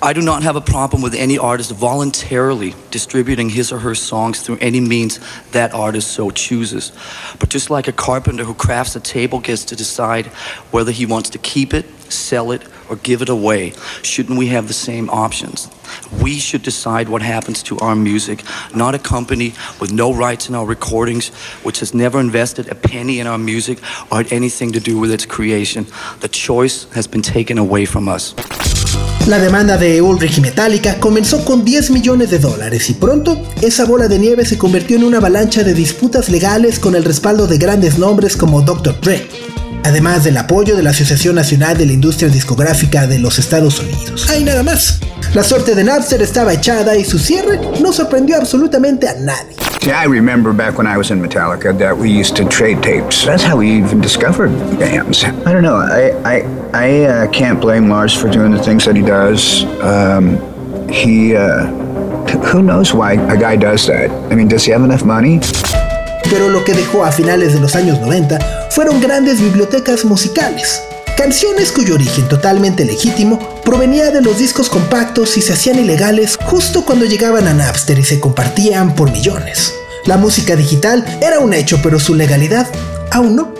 I 0.00 0.12
do 0.12 0.22
not 0.22 0.44
have 0.44 0.54
a 0.54 0.60
problem 0.60 1.02
with 1.02 1.14
any 1.14 1.38
artist 1.38 1.72
voluntarily 1.72 2.74
distributing 2.92 3.48
his 3.48 3.72
or 3.72 3.80
her 3.80 3.96
songs 3.96 4.40
through 4.40 4.58
any 4.60 4.80
means 4.80 5.18
that 5.50 5.74
artist 5.74 6.12
so 6.12 6.30
chooses. 6.30 6.92
But 7.40 7.48
just 7.48 7.68
like 7.68 7.88
a 7.88 7.92
carpenter 7.92 8.44
who 8.44 8.54
crafts 8.54 8.94
a 8.94 9.00
table 9.00 9.40
gets 9.40 9.64
to 9.66 9.76
decide 9.76 10.26
whether 10.70 10.92
he 10.92 11.04
wants 11.04 11.30
to 11.30 11.38
keep 11.38 11.74
it, 11.74 11.84
sell 12.12 12.52
it, 12.52 12.62
or 12.88 12.96
give 12.96 13.22
it 13.22 13.28
away, 13.28 13.72
shouldn't 14.02 14.38
we 14.38 14.46
have 14.46 14.68
the 14.68 14.72
same 14.72 15.10
options? 15.10 15.68
We 16.22 16.38
should 16.38 16.62
decide 16.62 17.08
what 17.08 17.20
happens 17.20 17.62
to 17.64 17.76
our 17.80 17.96
music, 17.96 18.44
not 18.74 18.94
a 18.94 19.00
company 19.00 19.52
with 19.80 19.92
no 19.92 20.14
rights 20.14 20.48
in 20.48 20.54
our 20.54 20.64
recordings, 20.64 21.28
which 21.64 21.80
has 21.80 21.92
never 21.92 22.20
invested 22.20 22.68
a 22.68 22.76
penny 22.76 23.18
in 23.18 23.26
our 23.26 23.38
music 23.38 23.80
or 24.12 24.18
had 24.18 24.32
anything 24.32 24.70
to 24.72 24.80
do 24.80 24.96
with 24.96 25.10
its 25.10 25.26
creation. 25.26 25.86
The 26.20 26.28
choice 26.28 26.84
has 26.92 27.08
been 27.08 27.22
taken 27.22 27.58
away 27.58 27.84
from 27.84 28.08
us. 28.08 28.32
La 29.26 29.38
demanda 29.38 29.76
de 29.76 30.00
Ulrich 30.00 30.38
y 30.38 30.40
Metallica 30.40 30.98
comenzó 30.98 31.44
con 31.44 31.64
10 31.64 31.90
millones 31.90 32.30
de 32.30 32.38
dólares 32.38 32.88
y 32.88 32.94
pronto 32.94 33.42
esa 33.60 33.84
bola 33.84 34.08
de 34.08 34.18
nieve 34.18 34.46
se 34.46 34.56
convirtió 34.56 34.96
en 34.96 35.04
una 35.04 35.18
avalancha 35.18 35.62
de 35.62 35.74
disputas 35.74 36.30
legales 36.30 36.78
con 36.78 36.94
el 36.94 37.04
respaldo 37.04 37.46
de 37.46 37.58
grandes 37.58 37.98
nombres 37.98 38.36
como 38.36 38.62
Dr. 38.62 38.98
Dre, 39.02 39.28
además 39.84 40.24
del 40.24 40.36
apoyo 40.36 40.76
de 40.76 40.82
la 40.82 40.90
Asociación 40.90 41.34
Nacional 41.34 41.76
de 41.76 41.86
la 41.86 41.92
Industria 41.92 42.28
Discográfica 42.28 43.06
de 43.06 43.18
los 43.18 43.38
Estados 43.38 43.78
Unidos. 43.80 44.28
¡Ay, 44.30 44.44
nada 44.44 44.62
más! 44.62 45.00
La 45.34 45.42
suerte 45.42 45.74
de 45.74 45.84
Napster 45.84 46.22
estaba 46.22 46.52
echada 46.52 46.96
y 46.96 47.04
su 47.04 47.18
cierre 47.18 47.60
no 47.80 47.92
sorprendió 47.92 48.36
absolutamente 48.36 49.08
a 49.08 49.14
nadie. 49.14 49.56
Yeah, 49.82 50.02
I 50.02 50.06
remember 50.06 50.52
back 50.52 50.76
when 50.76 50.86
I 50.86 50.96
was 50.96 51.10
in 51.10 51.20
Metallica 51.20 51.72
that 51.78 51.96
we 51.96 52.10
used 52.10 52.34
to 52.36 52.44
trade 52.44 52.82
tapes. 52.82 53.24
That's 53.24 53.44
how 53.44 53.56
we 53.56 53.70
even 53.70 54.00
discovered 54.00 54.50
bands. 54.78 55.24
I 55.24 55.52
don't 55.52 55.62
know. 55.62 55.76
I 55.76 56.12
I 56.24 56.44
I 56.74 57.04
uh, 57.04 57.30
can't 57.30 57.60
blame 57.60 57.88
Lars 57.88 58.12
for 58.12 58.28
doing 58.28 58.50
the 58.50 58.62
things 58.62 58.84
that 58.84 58.96
he 58.96 59.02
does. 59.02 59.64
Um, 59.80 60.38
he 60.90 61.36
uh, 61.36 61.66
who 62.52 62.62
knows 62.62 62.92
why 62.92 63.12
a 63.12 63.36
guy 63.36 63.56
does 63.56 63.86
that? 63.86 64.10
I 64.30 64.34
mean, 64.34 64.48
does 64.48 64.64
he 64.64 64.72
have 64.72 64.82
enough 64.82 65.04
money? 65.04 65.40
Pero 66.30 66.50
lo 66.50 66.64
que 66.64 66.74
dejó 66.74 67.04
a 67.04 67.12
finales 67.12 67.54
de 67.54 67.60
los 67.60 67.74
años 67.74 68.00
90 68.00 68.68
fueron 68.70 69.00
grandes 69.00 69.40
bibliotecas 69.40 70.04
musicales. 70.04 70.82
Canciones 71.16 71.72
cuyo 71.72 71.94
origen 71.94 72.28
totalmente 72.28 72.84
legítimo 72.84 73.40
provenía 73.64 74.10
de 74.10 74.22
los 74.22 74.38
discos 74.38 74.68
compactos 74.68 75.36
y 75.36 75.42
se 75.42 75.54
hacían 75.54 75.78
ilegales 75.78 76.38
justo 76.44 76.84
cuando 76.84 77.06
llegaban 77.06 77.48
a 77.48 77.54
Napster 77.54 77.98
y 77.98 78.04
se 78.04 78.20
compartían 78.20 78.94
por 78.94 79.10
millones. 79.10 79.74
La 80.06 80.16
música 80.16 80.54
digital 80.54 81.04
era 81.20 81.40
un 81.40 81.54
hecho, 81.54 81.80
pero 81.82 81.98
su 81.98 82.14
legalidad 82.14 82.68
aún 83.10 83.34
no. 83.34 83.52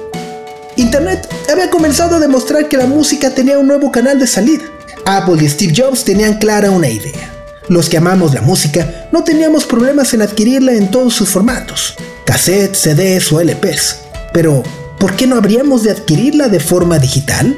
Internet 0.76 1.28
había 1.50 1.68
comenzado 1.68 2.16
a 2.16 2.20
demostrar 2.20 2.68
que 2.68 2.76
la 2.76 2.86
música 2.86 3.34
tenía 3.34 3.58
un 3.58 3.66
nuevo 3.66 3.90
canal 3.90 4.20
de 4.20 4.26
salida. 4.26 4.64
Apple 5.04 5.42
y 5.42 5.48
Steve 5.48 5.74
Jobs 5.76 6.04
tenían 6.04 6.38
clara 6.38 6.70
una 6.70 6.88
idea. 6.88 7.34
Los 7.68 7.88
que 7.88 7.96
amamos 7.96 8.34
la 8.34 8.40
música 8.40 9.08
no 9.10 9.24
teníamos 9.24 9.64
problemas 9.64 10.14
en 10.14 10.22
adquirirla 10.22 10.72
en 10.74 10.90
todos 10.90 11.14
sus 11.14 11.28
formatos, 11.28 11.96
cassettes, 12.28 12.82
CDs 12.82 13.32
o 13.32 13.40
LPs. 13.40 14.00
Pero, 14.34 14.62
¿por 14.98 15.16
qué 15.16 15.26
no 15.26 15.36
habríamos 15.36 15.82
de 15.82 15.92
adquirirla 15.92 16.48
de 16.48 16.60
forma 16.60 16.98
digital? 16.98 17.56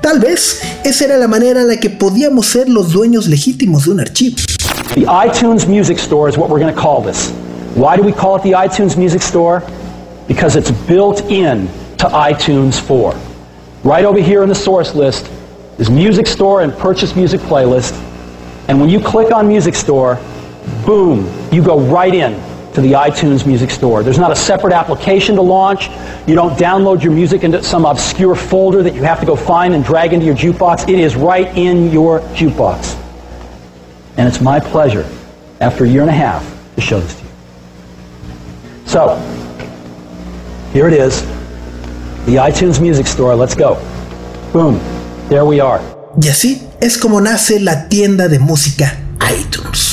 Tal 0.00 0.18
vez 0.18 0.60
esa 0.82 1.04
era 1.04 1.16
la 1.16 1.28
manera 1.28 1.60
en 1.60 1.68
la 1.68 1.76
que 1.76 1.90
podíamos 1.90 2.46
ser 2.46 2.68
los 2.68 2.90
dueños 2.90 3.28
legítimos 3.28 3.84
de 3.84 3.92
un 3.92 4.00
archivo. 4.00 4.34
The 4.96 5.02
iTunes 5.02 5.68
Music 5.68 5.96
Store 5.98 6.28
is 6.28 6.36
what 6.36 6.50
we're 6.50 6.58
going 6.58 6.74
to 6.74 6.80
call 6.80 7.00
this. 7.00 7.30
Why 7.76 7.96
do 7.96 8.02
we 8.02 8.12
call 8.12 8.34
it 8.34 8.42
the 8.42 8.50
iTunes 8.50 8.96
Music 8.96 9.22
Store? 9.22 9.62
Because 10.26 10.58
it's 10.58 10.72
built 10.88 11.20
in 11.30 11.68
to 11.98 12.08
iTunes 12.08 12.80
4. 12.80 13.14
Right 13.84 14.04
over 14.04 14.18
here 14.18 14.42
in 14.42 14.48
the 14.48 14.56
source 14.56 14.92
list 14.92 15.30
is 15.78 15.88
Music 15.88 16.26
Store 16.26 16.62
and 16.62 16.72
Purchase 16.72 17.14
Music 17.14 17.40
Playlist. 17.42 17.94
And 18.66 18.80
when 18.80 18.90
you 18.90 18.98
click 18.98 19.30
on 19.32 19.46
Music 19.46 19.76
Store, 19.76 20.18
boom, 20.84 21.30
you 21.52 21.62
go 21.62 21.78
right 21.78 22.12
in 22.12 22.49
to 22.74 22.80
the 22.80 22.92
iTunes 22.92 23.46
Music 23.46 23.70
Store. 23.70 24.02
There's 24.02 24.18
not 24.18 24.30
a 24.30 24.36
separate 24.36 24.72
application 24.72 25.34
to 25.36 25.42
launch. 25.42 25.88
You 26.26 26.34
don't 26.34 26.56
download 26.56 27.02
your 27.02 27.12
music 27.12 27.42
into 27.42 27.62
some 27.62 27.84
obscure 27.84 28.34
folder 28.34 28.82
that 28.82 28.94
you 28.94 29.02
have 29.02 29.20
to 29.20 29.26
go 29.26 29.34
find 29.34 29.74
and 29.74 29.84
drag 29.84 30.12
into 30.12 30.26
your 30.26 30.36
jukebox. 30.36 30.88
It 30.88 31.00
is 31.00 31.16
right 31.16 31.48
in 31.56 31.90
your 31.90 32.20
jukebox. 32.34 32.96
And 34.16 34.28
it's 34.28 34.40
my 34.40 34.60
pleasure, 34.60 35.06
after 35.60 35.84
a 35.84 35.88
year 35.88 36.02
and 36.02 36.10
a 36.10 36.14
half, 36.14 36.44
to 36.76 36.80
show 36.80 37.00
this 37.00 37.14
to 37.14 37.22
you. 37.24 37.30
So, 38.86 39.16
here 40.72 40.86
it 40.86 40.92
is. 40.92 41.22
The 42.26 42.36
iTunes 42.36 42.80
Music 42.80 43.06
Store. 43.06 43.34
Let's 43.34 43.54
go. 43.54 43.74
Boom. 44.52 44.78
There 45.28 45.44
we 45.44 45.60
are. 45.60 45.80
Y 46.16 46.28
así 46.28 46.62
es 46.80 46.98
como 46.98 47.20
nace 47.20 47.60
la 47.60 47.88
tienda 47.88 48.28
de 48.28 48.38
música 48.38 48.98
iTunes. 49.32 49.89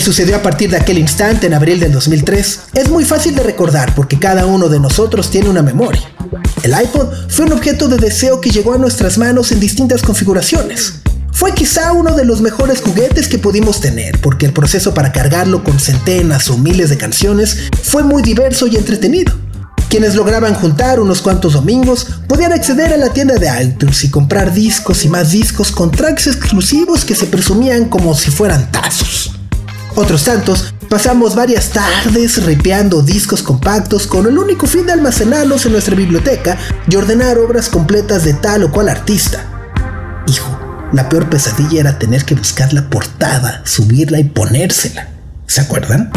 Sucedió 0.00 0.36
a 0.36 0.42
partir 0.42 0.70
de 0.70 0.76
aquel 0.76 0.98
instante 0.98 1.46
en 1.46 1.54
abril 1.54 1.80
del 1.80 1.92
2003 1.92 2.60
es 2.74 2.88
muy 2.88 3.04
fácil 3.04 3.34
de 3.34 3.42
recordar 3.42 3.94
porque 3.94 4.18
cada 4.18 4.46
uno 4.46 4.68
de 4.68 4.80
nosotros 4.80 5.30
tiene 5.30 5.48
una 5.48 5.62
memoria. 5.62 6.12
El 6.62 6.72
iPod 6.72 7.08
fue 7.28 7.46
un 7.46 7.52
objeto 7.52 7.88
de 7.88 7.96
deseo 7.96 8.40
que 8.40 8.50
llegó 8.50 8.74
a 8.74 8.78
nuestras 8.78 9.18
manos 9.18 9.52
en 9.52 9.60
distintas 9.60 10.02
configuraciones. 10.02 10.94
Fue 11.32 11.54
quizá 11.54 11.92
uno 11.92 12.14
de 12.14 12.24
los 12.24 12.40
mejores 12.40 12.82
juguetes 12.82 13.28
que 13.28 13.38
pudimos 13.38 13.80
tener 13.80 14.20
porque 14.20 14.46
el 14.46 14.52
proceso 14.52 14.94
para 14.94 15.12
cargarlo 15.12 15.64
con 15.64 15.80
centenas 15.80 16.50
o 16.50 16.58
miles 16.58 16.90
de 16.90 16.98
canciones 16.98 17.70
fue 17.82 18.02
muy 18.02 18.22
diverso 18.22 18.66
y 18.66 18.76
entretenido. 18.76 19.32
Quienes 19.88 20.14
lograban 20.14 20.54
juntar 20.54 21.00
unos 21.00 21.20
cuantos 21.20 21.54
domingos 21.54 22.06
podían 22.28 22.52
acceder 22.52 22.92
a 22.92 22.96
la 22.96 23.12
tienda 23.12 23.36
de 23.36 23.64
iTunes 23.64 24.04
y 24.04 24.10
comprar 24.10 24.52
discos 24.52 25.04
y 25.04 25.08
más 25.08 25.32
discos 25.32 25.72
con 25.72 25.90
tracks 25.90 26.28
exclusivos 26.28 27.04
que 27.04 27.16
se 27.16 27.26
presumían 27.26 27.86
como 27.86 28.14
si 28.14 28.30
fueran 28.30 28.70
tazos. 28.70 29.39
Otros 29.96 30.24
tantos 30.24 30.74
pasamos 30.88 31.34
varias 31.34 31.70
tardes 31.70 32.44
ripeando 32.44 33.02
discos 33.02 33.42
compactos 33.42 34.06
con 34.06 34.26
el 34.26 34.38
único 34.38 34.66
fin 34.66 34.86
de 34.86 34.92
almacenarlos 34.92 35.66
en 35.66 35.72
nuestra 35.72 35.94
biblioteca 35.94 36.56
y 36.88 36.96
ordenar 36.96 37.38
obras 37.38 37.68
completas 37.68 38.24
de 38.24 38.34
tal 38.34 38.64
o 38.64 38.70
cual 38.70 38.88
artista. 38.88 39.44
Hijo, 40.26 40.58
la 40.92 41.08
peor 41.08 41.28
pesadilla 41.28 41.80
era 41.80 41.98
tener 41.98 42.24
que 42.24 42.34
buscar 42.34 42.72
la 42.72 42.88
portada, 42.88 43.62
subirla 43.64 44.18
y 44.18 44.24
ponérsela. 44.24 45.08
¿Se 45.46 45.60
acuerdan? 45.60 46.10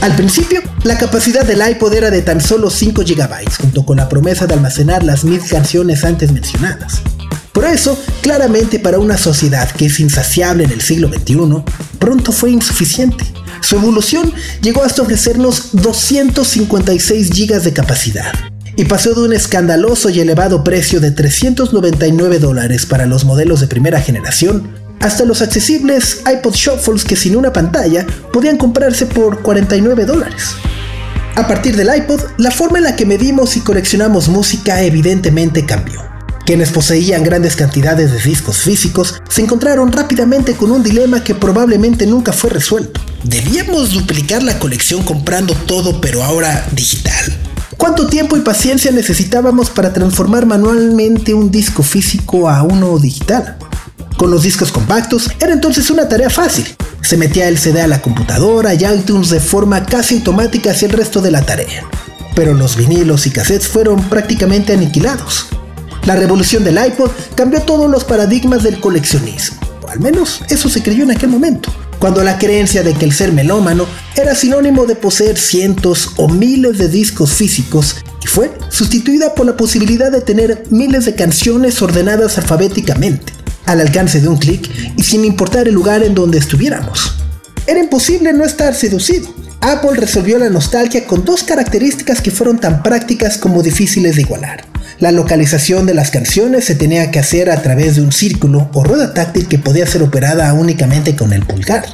Al 0.00 0.16
principio, 0.16 0.62
la 0.82 0.98
capacidad 0.98 1.44
del 1.44 1.62
iPod 1.66 1.94
era 1.94 2.10
de 2.10 2.22
tan 2.22 2.40
solo 2.40 2.70
5 2.70 3.02
GB, 3.02 3.54
junto 3.60 3.86
con 3.86 3.98
la 3.98 4.08
promesa 4.08 4.46
de 4.46 4.54
almacenar 4.54 5.04
las 5.04 5.24
mil 5.24 5.40
canciones 5.46 6.04
antes 6.04 6.32
mencionadas. 6.32 7.02
Por 7.52 7.64
eso, 7.66 7.98
claramente 8.22 8.78
para 8.78 8.98
una 8.98 9.18
sociedad 9.18 9.70
que 9.70 9.86
es 9.86 10.00
insaciable 10.00 10.64
en 10.64 10.70
el 10.72 10.80
siglo 10.80 11.08
XXI, 11.08 11.62
pronto 11.98 12.32
fue 12.32 12.50
insuficiente. 12.50 13.24
Su 13.60 13.76
evolución 13.76 14.32
llegó 14.62 14.82
hasta 14.82 15.02
ofrecernos 15.02 15.70
256 15.72 17.30
GB 17.30 17.60
de 17.62 17.72
capacidad 17.72 18.32
y 18.76 18.86
pasó 18.86 19.14
de 19.14 19.22
un 19.22 19.32
escandaloso 19.32 20.08
y 20.08 20.20
elevado 20.20 20.64
precio 20.64 20.98
de 21.00 21.10
399 21.10 22.38
dólares 22.38 22.86
para 22.86 23.06
los 23.06 23.24
modelos 23.24 23.60
de 23.60 23.66
primera 23.66 24.00
generación 24.00 24.70
hasta 25.00 25.24
los 25.24 25.42
accesibles 25.42 26.22
iPod 26.32 26.54
Shuffles 26.54 27.04
que 27.04 27.16
sin 27.16 27.36
una 27.36 27.52
pantalla 27.52 28.06
podían 28.32 28.56
comprarse 28.56 29.06
por 29.06 29.42
49 29.42 30.04
dólares. 30.06 30.54
A 31.34 31.46
partir 31.48 31.76
del 31.76 31.94
iPod, 31.94 32.20
la 32.38 32.50
forma 32.50 32.78
en 32.78 32.84
la 32.84 32.96
que 32.96 33.06
medimos 33.06 33.56
y 33.56 33.60
coleccionamos 33.60 34.28
música 34.28 34.82
evidentemente 34.82 35.66
cambió. 35.66 36.11
Quienes 36.44 36.72
poseían 36.72 37.22
grandes 37.22 37.54
cantidades 37.54 38.10
de 38.10 38.18
discos 38.18 38.58
físicos 38.58 39.22
se 39.28 39.42
encontraron 39.42 39.92
rápidamente 39.92 40.54
con 40.54 40.72
un 40.72 40.82
dilema 40.82 41.22
que 41.22 41.36
probablemente 41.36 42.04
nunca 42.04 42.32
fue 42.32 42.50
resuelto. 42.50 43.00
¿Debíamos 43.22 43.92
duplicar 43.92 44.42
la 44.42 44.58
colección 44.58 45.04
comprando 45.04 45.54
todo 45.54 46.00
pero 46.00 46.24
ahora 46.24 46.66
digital? 46.72 47.38
¿Cuánto 47.76 48.08
tiempo 48.08 48.36
y 48.36 48.40
paciencia 48.40 48.90
necesitábamos 48.90 49.70
para 49.70 49.92
transformar 49.92 50.44
manualmente 50.44 51.32
un 51.32 51.50
disco 51.50 51.84
físico 51.84 52.48
a 52.48 52.64
uno 52.64 52.98
digital? 52.98 53.56
Con 54.16 54.32
los 54.32 54.42
discos 54.42 54.72
compactos 54.72 55.30
era 55.38 55.52
entonces 55.52 55.90
una 55.90 56.08
tarea 56.08 56.30
fácil. 56.30 56.66
Se 57.02 57.16
metía 57.16 57.46
el 57.48 57.58
CD 57.58 57.82
a 57.82 57.86
la 57.86 58.02
computadora 58.02 58.74
y 58.74 58.84
iTunes 58.84 59.30
de 59.30 59.40
forma 59.40 59.86
casi 59.86 60.16
automática 60.16 60.72
hacia 60.72 60.86
el 60.86 60.92
resto 60.92 61.20
de 61.20 61.30
la 61.30 61.42
tarea. 61.42 61.84
Pero 62.34 62.54
los 62.54 62.76
vinilos 62.76 63.26
y 63.26 63.30
cassettes 63.30 63.68
fueron 63.68 64.02
prácticamente 64.08 64.72
aniquilados. 64.72 65.46
La 66.06 66.16
revolución 66.16 66.64
del 66.64 66.84
iPod 66.84 67.10
cambió 67.36 67.62
todos 67.62 67.88
los 67.88 68.04
paradigmas 68.04 68.62
del 68.64 68.80
coleccionismo. 68.80 69.58
O 69.82 69.88
al 69.88 70.00
menos 70.00 70.42
eso 70.48 70.68
se 70.68 70.82
creyó 70.82 71.04
en 71.04 71.12
aquel 71.12 71.28
momento, 71.28 71.72
cuando 72.00 72.24
la 72.24 72.38
creencia 72.38 72.82
de 72.82 72.94
que 72.94 73.04
el 73.04 73.12
ser 73.12 73.32
melómano 73.32 73.86
era 74.16 74.34
sinónimo 74.34 74.86
de 74.86 74.96
poseer 74.96 75.38
cientos 75.38 76.10
o 76.16 76.28
miles 76.28 76.78
de 76.78 76.88
discos 76.88 77.32
físicos 77.32 77.96
y 78.20 78.26
fue 78.26 78.52
sustituida 78.68 79.34
por 79.34 79.46
la 79.46 79.56
posibilidad 79.56 80.10
de 80.10 80.20
tener 80.20 80.64
miles 80.70 81.04
de 81.04 81.14
canciones 81.14 81.80
ordenadas 81.80 82.36
alfabéticamente, 82.36 83.32
al 83.66 83.80
alcance 83.80 84.20
de 84.20 84.26
un 84.26 84.38
clic 84.38 84.68
y 84.96 85.02
sin 85.04 85.24
importar 85.24 85.68
el 85.68 85.74
lugar 85.74 86.02
en 86.02 86.14
donde 86.14 86.38
estuviéramos. 86.38 87.14
Era 87.68 87.78
imposible 87.78 88.32
no 88.32 88.44
estar 88.44 88.74
seducido. 88.74 89.28
Apple 89.60 89.92
resolvió 89.94 90.38
la 90.38 90.50
nostalgia 90.50 91.06
con 91.06 91.24
dos 91.24 91.44
características 91.44 92.20
que 92.20 92.32
fueron 92.32 92.58
tan 92.58 92.82
prácticas 92.82 93.38
como 93.38 93.62
difíciles 93.62 94.16
de 94.16 94.22
igualar. 94.22 94.71
La 95.02 95.10
localización 95.10 95.84
de 95.84 95.94
las 95.94 96.12
canciones 96.12 96.64
se 96.64 96.76
tenía 96.76 97.10
que 97.10 97.18
hacer 97.18 97.50
a 97.50 97.60
través 97.60 97.96
de 97.96 98.02
un 98.02 98.12
círculo 98.12 98.70
o 98.72 98.84
rueda 98.84 99.12
táctil 99.12 99.48
que 99.48 99.58
podía 99.58 99.84
ser 99.84 100.00
operada 100.00 100.52
únicamente 100.52 101.16
con 101.16 101.32
el 101.32 101.44
pulgar. 101.44 101.84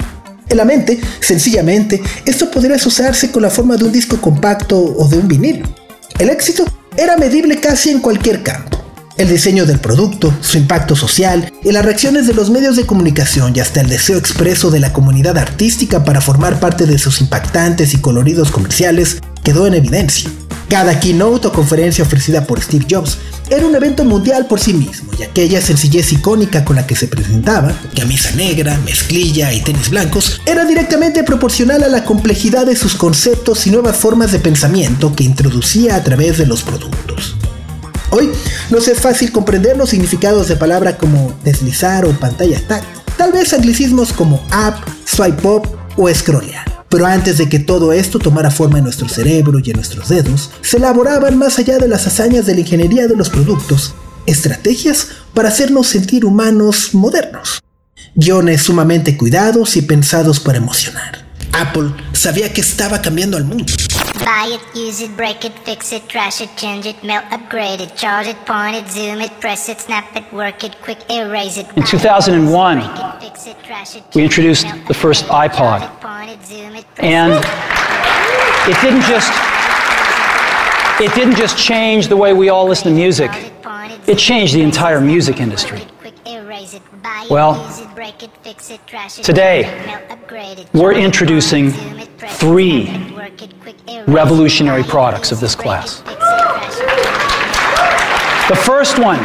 En 0.47 0.57
la 0.57 0.63
mente, 0.63 1.01
sencillamente, 1.19 2.03
esto 2.27 2.51
podría 2.51 2.75
usarse 2.75 3.31
con 3.31 3.41
la 3.41 3.49
forma 3.49 3.77
de 3.77 3.85
un 3.85 3.91
disco 3.91 4.21
compacto 4.21 4.77
o 4.77 5.07
de 5.07 5.17
un 5.17 5.27
vinilo. 5.27 5.67
El 6.19 6.29
éxito 6.29 6.65
era 6.95 7.17
medible 7.17 7.59
casi 7.59 7.89
en 7.89 7.99
cualquier 7.99 8.43
campo. 8.43 8.79
El 9.17 9.27
diseño 9.27 9.65
del 9.65 9.79
producto, 9.79 10.31
su 10.41 10.59
impacto 10.59 10.95
social 10.95 11.51
y 11.63 11.71
las 11.71 11.83
reacciones 11.83 12.27
de 12.27 12.35
los 12.35 12.51
medios 12.51 12.75
de 12.75 12.85
comunicación 12.85 13.53
y 13.55 13.59
hasta 13.59 13.81
el 13.81 13.89
deseo 13.89 14.19
expreso 14.19 14.69
de 14.69 14.81
la 14.81 14.93
comunidad 14.93 15.35
artística 15.39 16.03
para 16.03 16.21
formar 16.21 16.59
parte 16.59 16.85
de 16.85 16.99
sus 16.99 17.21
impactantes 17.21 17.95
y 17.95 18.01
coloridos 18.01 18.51
comerciales 18.51 19.17
quedó 19.43 19.65
en 19.65 19.73
evidencia. 19.73 20.29
Cada 20.69 20.99
keynote 20.99 21.47
o 21.47 21.51
conferencia 21.51 22.03
ofrecida 22.03 22.45
por 22.45 22.61
Steve 22.61 22.85
Jobs 22.87 23.17
era 23.49 23.65
un 23.65 23.75
evento 23.75 24.05
mundial 24.05 24.45
por 24.45 24.59
sí 24.59 24.73
mismo 24.73 25.11
y 25.17 25.23
aquella 25.23 25.59
sencillez 25.61 26.13
icónica 26.13 26.63
con 26.63 26.75
la 26.75 26.85
que 26.85 26.95
se 26.95 27.07
presentaba, 27.07 27.73
camisa 27.95 28.29
negra, 28.35 28.79
mezclilla 28.85 29.51
y 29.51 29.61
tenis 29.61 29.89
blancos, 29.89 30.39
era 30.45 30.65
directamente 30.65 31.23
proporcional 31.23 31.83
a 31.83 31.87
la 31.87 32.05
complejidad 32.05 32.67
de 32.67 32.75
sus 32.75 32.93
conceptos 32.93 33.65
y 33.65 33.71
nuevas 33.71 33.97
formas 33.97 34.31
de 34.31 34.37
pensamiento 34.37 35.15
que 35.15 35.23
introducía 35.23 35.95
a 35.95 36.03
través 36.03 36.37
de 36.37 36.45
los 36.45 36.61
productos. 36.61 37.35
Hoy 38.11 38.29
nos 38.69 38.87
es 38.87 38.99
fácil 38.99 39.31
comprender 39.31 39.75
los 39.75 39.89
significados 39.89 40.47
de 40.47 40.55
palabras 40.55 40.95
como 40.99 41.33
deslizar 41.43 42.05
o 42.05 42.11
pantalla 42.11 42.61
táctil, 42.67 43.01
tal 43.17 43.31
vez 43.31 43.53
anglicismos 43.53 44.13
como 44.13 44.35
up, 44.35 44.75
swipe 45.05 45.47
up 45.47 45.67
o 45.97 46.13
scrollear. 46.13 46.68
Pero 46.89 47.05
antes 47.05 47.37
de 47.37 47.47
que 47.47 47.59
todo 47.59 47.93
esto 47.93 48.17
tomara 48.17 48.49
forma 48.49 48.79
en 48.79 48.83
nuestro 48.83 49.07
cerebro 49.07 49.59
y 49.59 49.69
en 49.69 49.75
nuestros 49.75 50.09
dedos, 50.09 50.49
se 50.61 50.77
elaboraban 50.77 51.37
más 51.37 51.59
allá 51.59 51.77
de 51.77 51.87
las 51.87 52.07
hazañas 52.07 52.45
de 52.45 52.55
la 52.55 52.61
ingeniería 52.61 53.07
de 53.07 53.15
los 53.15 53.29
productos, 53.29 53.93
estrategias 54.25 55.07
para 55.33 55.49
hacernos 55.49 55.87
sentir 55.87 56.25
humanos 56.25 56.93
modernos. 56.93 57.61
Guiones 58.15 58.63
sumamente 58.63 59.15
cuidados 59.17 59.77
y 59.77 59.83
pensados 59.83 60.39
para 60.39 60.57
emocionar. 60.57 61.25
Apple 61.51 61.93
sabía 62.13 62.51
que 62.53 62.61
estaba 62.61 63.01
cambiando 63.01 63.37
al 63.37 63.43
mundo. 63.43 63.71
Buy 64.25 64.59
it, 64.59 64.75
use 64.75 65.01
it, 65.01 65.15
break 65.15 65.45
it, 65.45 65.53
fix 65.59 65.93
it, 65.93 66.07
trash 66.09 66.41
it, 66.41 66.49
change 66.57 66.85
it, 66.85 67.03
melt, 67.03 67.25
upgrade 67.31 67.81
it, 67.81 67.95
charge 67.95 68.27
it, 68.27 68.35
point 68.45 68.75
it, 68.75 68.87
zoom 68.89 69.21
it, 69.21 69.31
press 69.39 69.69
it, 69.69 69.79
snap 69.79 70.15
it, 70.15 70.31
work 70.33 70.63
it, 70.63 70.79
quick 70.81 70.99
erase 71.09 71.57
it. 71.57 71.67
In 71.77 71.83
2001, 71.83 72.79
we 74.15 74.23
introduced 74.23 74.65
the 74.87 74.93
first 74.93 75.25
iPod. 75.25 75.81
And 76.99 77.33
it 78.67 78.81
didn't 78.81 79.01
just 79.03 79.31
it 81.01 81.15
didn't 81.15 81.37
just 81.37 81.57
change 81.57 82.09
the 82.09 82.17
way 82.17 82.33
we 82.33 82.49
all 82.49 82.67
listen 82.67 82.91
to 82.91 82.97
music. 82.97 83.31
It 84.05 84.17
changed 84.17 84.53
the 84.53 84.61
entire 84.61 84.99
music 84.99 85.39
industry. 85.39 85.81
Well, 87.29 87.55
today 89.23 89.63
we're 90.73 90.93
introducing 90.93 91.71
three 91.71 93.08
revolutionary 94.07 94.83
products 94.83 95.31
of 95.31 95.39
this 95.39 95.55
class. 95.55 96.01
The 98.49 98.55
first 98.55 98.97
one 98.97 99.19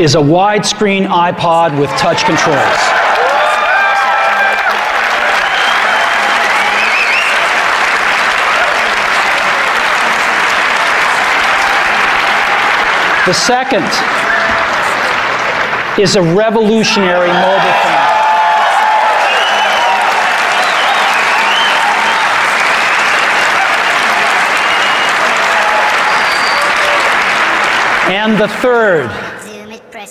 is 0.00 0.14
a 0.14 0.18
widescreen 0.18 1.06
iPod 1.06 1.78
with 1.80 1.90
touch 1.98 2.24
controls. 2.24 3.02
The 13.24 13.32
second 13.32 13.84
is 15.96 16.16
a 16.16 16.22
revolutionary 16.34 17.28
mobile 17.28 17.72
phone. 17.84 17.91
And 28.22 28.38
the 28.38 28.46
third 28.46 29.10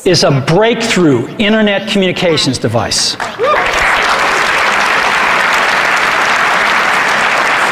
is 0.05 0.25
a 0.25 0.43
breakthrough 0.45 1.29
internet 1.37 1.89
communications 1.89 2.57
device. 2.57 3.11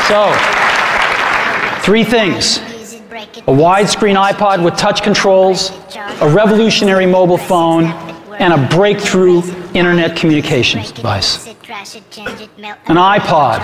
So, 0.08 0.32
three 1.82 2.06
things 2.06 2.60
a 2.60 3.52
widescreen 3.52 4.16
iPod 4.16 4.64
with 4.64 4.78
touch 4.78 5.04
controls, 5.04 5.72
a 6.22 6.34
revolutionary 6.34 7.06
mobile 7.06 7.38
phone, 7.38 7.88
and 8.40 8.54
a 8.54 8.68
breakthrough 8.74 9.42
internet 9.74 10.16
communications 10.16 10.94
device. 10.94 11.48
An 11.48 12.96
iPod, 12.96 13.60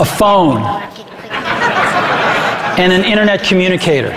a 0.00 0.04
phone, 0.06 0.62
and 2.80 2.90
an 2.90 3.04
internet 3.04 3.44
communicator. 3.44 4.16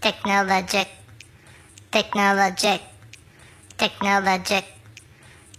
technologic, 0.00 0.88
technologic, 1.90 2.80
technologic, 3.76 4.64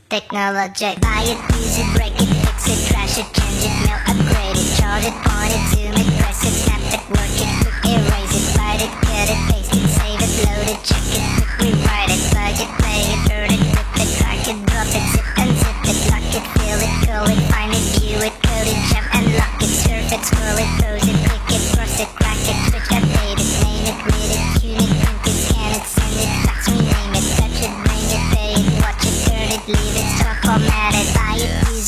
technologic. 0.10 1.02
Buy 1.02 1.24
it, 1.28 1.40
use 1.60 1.78
it, 1.80 1.90
break 1.96 2.16
it, 2.16 2.30
fix 2.48 2.72
it, 2.72 2.80
trash 2.88 3.18
it, 3.20 3.28
change 3.36 3.68
it, 3.68 3.76
mail, 3.84 4.00
upgrade 4.08 4.56
it, 4.56 4.70
charge 4.80 5.04
it, 5.04 5.16
point 5.28 5.52
it, 5.52 5.64
zoom 5.76 5.92
it, 5.92 6.08
press 6.24 6.40
it, 6.48 6.56
tap 6.64 6.80
it, 6.88 7.04
work 7.12 7.36
it, 7.36 7.52
quick 7.60 7.84
erase 7.92 8.36
it, 8.40 8.48
write 8.56 8.80
it, 8.80 8.92
cut 9.04 9.28
it, 9.28 9.40
paste 9.52 9.76
it, 9.76 9.88
save 9.92 10.22
it, 10.24 10.32
load 10.48 10.68
it, 10.72 10.80
check 10.88 11.04
it, 11.12 11.24
quick 11.36 11.76
rewrite 11.76 12.12
it, 12.16 12.22
plug 12.32 12.56
it, 12.64 12.72
play 12.80 13.02
it, 13.12 13.20
burn 13.28 13.52
it, 13.52 13.64
flip 13.76 13.92
it, 14.00 14.10
crack 14.24 14.44
it, 14.48 14.58
drop 14.72 14.88
it, 14.88 15.04
zip 15.12 15.28
unzip 15.36 15.80
it, 15.84 16.00
lock 16.16 16.32
it, 16.32 16.46
fill 16.56 16.80
it, 16.80 16.94
curl 17.04 17.28
it, 17.28 17.42
find 17.52 17.76
it, 17.76 17.84
view 18.00 18.20
it, 18.24 18.36
code 18.48 18.72
it, 18.72 18.80
jump 18.88 19.08
and 19.20 19.28
lock 19.36 19.60
it, 19.60 19.68
surf 19.68 20.08
it, 20.16 20.24
scroll 20.24 20.56
it, 20.56 20.89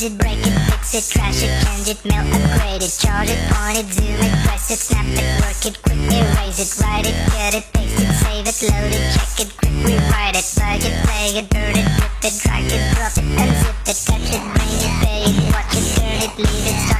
it, 0.04 0.12
it, 0.12 0.18
break 0.18 0.38
it, 0.40 0.56
fix 0.70 0.94
it, 0.96 1.14
trash 1.14 1.44
it, 1.44 1.52
change 1.66 1.88
it, 1.90 2.00
mail, 2.06 2.26
upgrade 2.34 2.82
it, 2.82 2.94
charge 2.98 3.30
it, 3.30 3.38
point 3.52 3.78
it, 3.78 3.88
zoom 3.94 4.18
it, 4.18 4.34
press 4.46 4.72
it, 4.72 4.80
snap 4.80 5.06
it, 5.06 5.28
work 5.42 5.66
it, 5.66 5.82
quick 5.84 6.00
erase 6.10 6.60
it, 6.60 6.82
write 6.82 7.06
it, 7.06 7.16
get 7.30 7.54
it, 7.54 7.66
paste 7.74 8.00
it, 8.00 8.10
save 8.22 8.48
it, 8.48 8.58
load 8.72 8.94
it, 8.94 9.04
check 9.14 9.46
it, 9.46 9.58
quick 9.58 9.76
rewrite 9.86 10.36
it, 10.36 10.46
plug 10.56 10.82
it, 10.82 10.96
play 11.06 11.38
it, 11.38 11.50
burn 11.50 11.76
it, 11.78 11.88
rip 12.02 12.24
it, 12.24 12.34
drag 12.42 12.66
it, 12.66 12.84
drop 12.96 13.14
it, 13.18 13.28
unzip 13.38 13.78
it, 13.86 13.98
touch 14.08 14.30
it, 14.34 14.44
bring 14.56 14.74
it, 14.82 14.94
pay 15.04 15.22
it, 15.30 15.54
watch 15.54 15.76
it, 15.76 15.86
turn 15.94 16.20
it, 16.26 16.38
leave 16.38 16.68
it, 16.68 16.91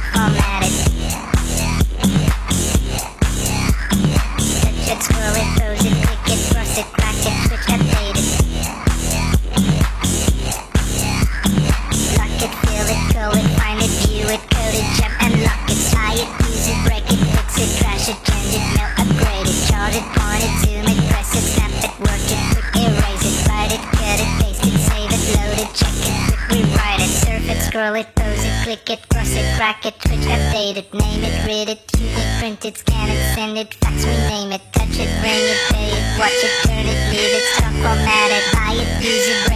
scroll 27.82 28.00
it, 28.00 28.14
pose 28.14 28.44
it, 28.44 28.62
click 28.62 28.90
it, 28.90 29.08
cross 29.08 29.34
it, 29.34 29.56
crack 29.56 29.84
it, 29.84 29.94
switch, 30.02 30.20
update 30.20 30.76
it, 30.76 30.94
name 30.94 31.24
it, 31.24 31.46
read 31.46 31.68
it, 31.68 31.88
tune 31.88 32.06
it, 32.06 32.38
print 32.38 32.64
it, 32.64 32.76
scan 32.78 33.08
it, 33.08 33.34
send 33.34 33.58
it, 33.58 33.74
fax, 33.74 34.04
rename 34.04 34.52
it, 34.52 34.62
touch 34.72 34.98
it, 35.02 35.10
bring 35.20 35.42
it, 35.52 35.58
pay 35.72 35.90
it, 35.90 36.18
watch 36.18 36.30
it, 36.30 36.68
turn 36.68 36.86
it, 36.86 37.00
leave 37.10 37.34
it, 37.38 37.44
stop, 37.54 37.72
format 37.82 38.30
it, 38.30 38.44
buy 38.54 38.72
it, 38.74 39.04
use 39.04 39.28
it, 39.28 39.51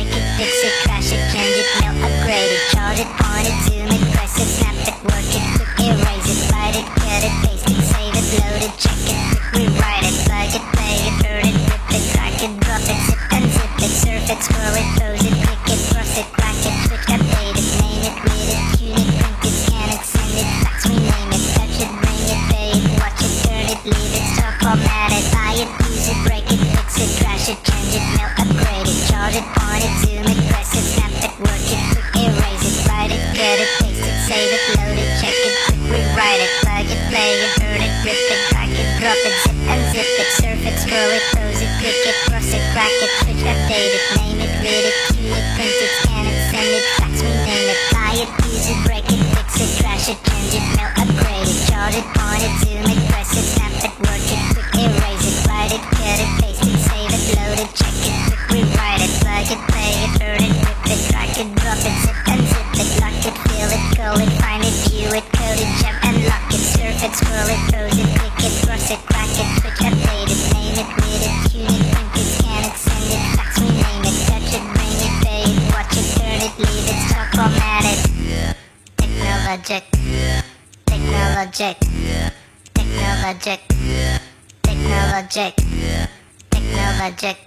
technologic, 87.16 87.38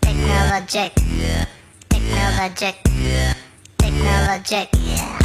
technologic, 0.00 0.94
technologic, 1.90 2.76
technologic. 3.78 4.68
Technologic, 4.70 5.17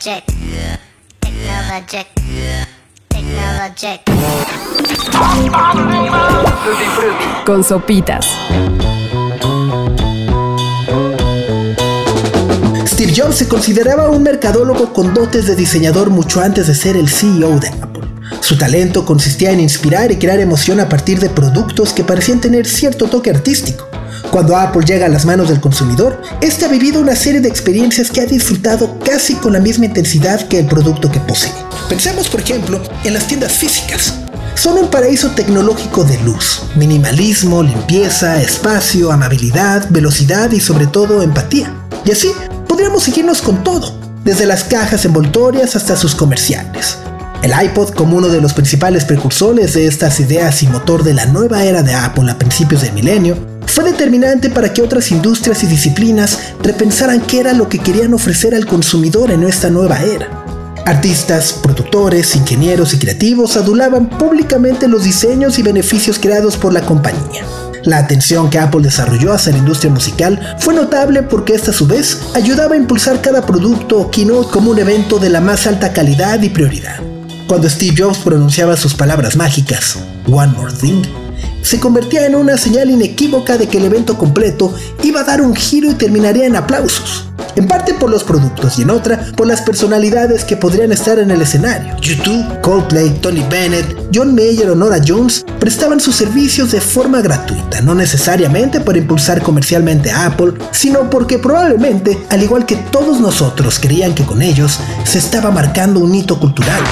technologic, 0.00 0.24
technologic, 1.20 2.06
technologic. 3.08 4.00
Fruity 6.62 6.84
Fruity. 6.96 7.44
Con 7.44 7.62
sopitas. 7.62 8.26
Steve 12.86 13.12
Jobs 13.14 13.36
se 13.36 13.46
consideraba 13.46 14.08
un 14.08 14.22
mercadólogo 14.22 14.94
con 14.94 15.12
dotes 15.12 15.46
de 15.46 15.54
diseñador 15.54 16.08
mucho 16.08 16.40
antes 16.40 16.66
de 16.66 16.74
ser 16.74 16.96
el 16.96 17.10
CEO 17.10 17.58
de 17.58 17.68
Apple. 17.68 18.08
Su 18.40 18.56
talento 18.56 19.04
consistía 19.04 19.50
en 19.50 19.60
inspirar 19.60 20.10
y 20.10 20.16
crear 20.16 20.40
emoción 20.40 20.80
a 20.80 20.88
partir 20.88 21.20
de 21.20 21.28
productos 21.28 21.92
que 21.92 22.04
parecían 22.04 22.40
tener 22.40 22.66
cierto 22.66 23.06
toque 23.06 23.28
artístico. 23.28 23.89
Cuando 24.30 24.56
Apple 24.56 24.84
llega 24.84 25.06
a 25.06 25.08
las 25.08 25.24
manos 25.24 25.48
del 25.48 25.60
consumidor, 25.60 26.20
este 26.40 26.64
ha 26.64 26.68
vivido 26.68 27.00
una 27.00 27.16
serie 27.16 27.40
de 27.40 27.48
experiencias 27.48 28.10
que 28.10 28.20
ha 28.20 28.26
disfrutado 28.26 28.98
casi 29.04 29.34
con 29.34 29.52
la 29.52 29.60
misma 29.60 29.86
intensidad 29.86 30.46
que 30.48 30.58
el 30.58 30.66
producto 30.66 31.10
que 31.10 31.20
posee. 31.20 31.52
Pensemos, 31.88 32.28
por 32.28 32.40
ejemplo, 32.40 32.80
en 33.04 33.14
las 33.14 33.26
tiendas 33.26 33.52
físicas. 33.52 34.14
Son 34.54 34.76
un 34.76 34.88
paraíso 34.88 35.30
tecnológico 35.30 36.04
de 36.04 36.18
luz, 36.18 36.62
minimalismo, 36.76 37.62
limpieza, 37.62 38.40
espacio, 38.40 39.10
amabilidad, 39.10 39.88
velocidad 39.90 40.50
y 40.52 40.60
sobre 40.60 40.86
todo 40.86 41.22
empatía. 41.22 41.74
Y 42.04 42.12
así 42.12 42.30
podríamos 42.68 43.02
seguirnos 43.02 43.40
con 43.42 43.64
todo, 43.64 43.98
desde 44.24 44.46
las 44.46 44.64
cajas 44.64 45.04
envoltorias 45.04 45.76
hasta 45.76 45.96
sus 45.96 46.14
comerciales. 46.14 46.98
El 47.42 47.52
iPod, 47.58 47.94
como 47.94 48.18
uno 48.18 48.28
de 48.28 48.42
los 48.42 48.52
principales 48.52 49.06
precursores 49.06 49.72
de 49.72 49.86
estas 49.86 50.20
ideas 50.20 50.62
y 50.62 50.66
motor 50.66 51.04
de 51.04 51.14
la 51.14 51.24
nueva 51.24 51.64
era 51.64 51.82
de 51.82 51.94
Apple 51.94 52.30
a 52.30 52.36
principios 52.36 52.82
del 52.82 52.92
milenio, 52.92 53.49
fue 53.70 53.84
determinante 53.84 54.50
para 54.50 54.72
que 54.72 54.82
otras 54.82 55.12
industrias 55.12 55.62
y 55.62 55.66
disciplinas 55.66 56.54
repensaran 56.60 57.20
qué 57.20 57.38
era 57.38 57.52
lo 57.52 57.68
que 57.68 57.78
querían 57.78 58.12
ofrecer 58.14 58.54
al 58.54 58.66
consumidor 58.66 59.30
en 59.30 59.44
esta 59.44 59.70
nueva 59.70 60.02
era. 60.02 60.28
Artistas, 60.86 61.52
productores, 61.52 62.34
ingenieros 62.34 62.94
y 62.94 62.98
creativos 62.98 63.56
adulaban 63.56 64.08
públicamente 64.08 64.88
los 64.88 65.04
diseños 65.04 65.58
y 65.58 65.62
beneficios 65.62 66.18
creados 66.18 66.56
por 66.56 66.72
la 66.72 66.80
compañía. 66.80 67.44
La 67.84 67.98
atención 67.98 68.50
que 68.50 68.58
Apple 68.58 68.82
desarrolló 68.82 69.32
hacia 69.32 69.52
la 69.52 69.58
industria 69.58 69.92
musical 69.92 70.56
fue 70.58 70.74
notable 70.74 71.22
porque 71.22 71.54
esta 71.54 71.70
a 71.70 71.74
su 71.74 71.86
vez 71.86 72.18
ayudaba 72.34 72.74
a 72.74 72.78
impulsar 72.78 73.22
cada 73.22 73.46
producto 73.46 74.00
o 74.00 74.10
keynote 74.10 74.50
como 74.50 74.72
un 74.72 74.80
evento 74.80 75.18
de 75.18 75.30
la 75.30 75.40
más 75.40 75.68
alta 75.68 75.92
calidad 75.92 76.42
y 76.42 76.48
prioridad. 76.48 77.00
Cuando 77.46 77.70
Steve 77.70 77.94
Jobs 77.96 78.18
pronunciaba 78.18 78.76
sus 78.76 78.94
palabras 78.94 79.36
mágicas, 79.36 79.96
One 80.26 80.52
More 80.56 80.72
Thing, 80.72 81.02
se 81.62 81.78
convertía 81.78 82.26
en 82.26 82.34
una 82.34 82.56
señal 82.56 82.90
inequívoca 82.90 83.56
de 83.56 83.68
que 83.68 83.78
el 83.78 83.84
evento 83.84 84.18
completo 84.18 84.74
iba 85.02 85.20
a 85.20 85.24
dar 85.24 85.40
un 85.40 85.54
giro 85.54 85.90
y 85.90 85.94
terminaría 85.94 86.46
en 86.46 86.56
aplausos. 86.56 87.26
En 87.56 87.66
parte 87.66 87.94
por 87.94 88.10
los 88.10 88.24
productos 88.24 88.78
y 88.78 88.82
en 88.82 88.90
otra 88.90 89.32
por 89.36 89.46
las 89.46 89.62
personalidades 89.62 90.44
que 90.44 90.56
podrían 90.56 90.92
estar 90.92 91.18
en 91.18 91.30
el 91.30 91.42
escenario. 91.42 91.96
YouTube, 92.00 92.60
Coldplay, 92.60 93.10
Tony 93.20 93.44
Bennett, 93.50 94.08
John 94.14 94.34
Mayer 94.34 94.70
o 94.70 94.74
Nora 94.74 95.00
Jones 95.06 95.44
prestaban 95.58 96.00
sus 96.00 96.16
servicios 96.16 96.70
de 96.72 96.80
forma 96.80 97.20
gratuita, 97.20 97.80
no 97.80 97.94
necesariamente 97.94 98.80
para 98.80 98.98
impulsar 98.98 99.42
comercialmente 99.42 100.10
a 100.10 100.26
Apple, 100.26 100.54
sino 100.70 101.10
porque 101.10 101.38
probablemente, 101.38 102.18
al 102.30 102.42
igual 102.42 102.66
que 102.66 102.76
todos 102.76 103.20
nosotros 103.20 103.78
creían 103.78 104.14
que 104.14 104.24
con 104.24 104.42
ellos 104.42 104.78
se 105.04 105.18
estaba 105.18 105.50
marcando 105.50 106.00
un 106.00 106.14
hito 106.14 106.38
cultural. 106.38 106.82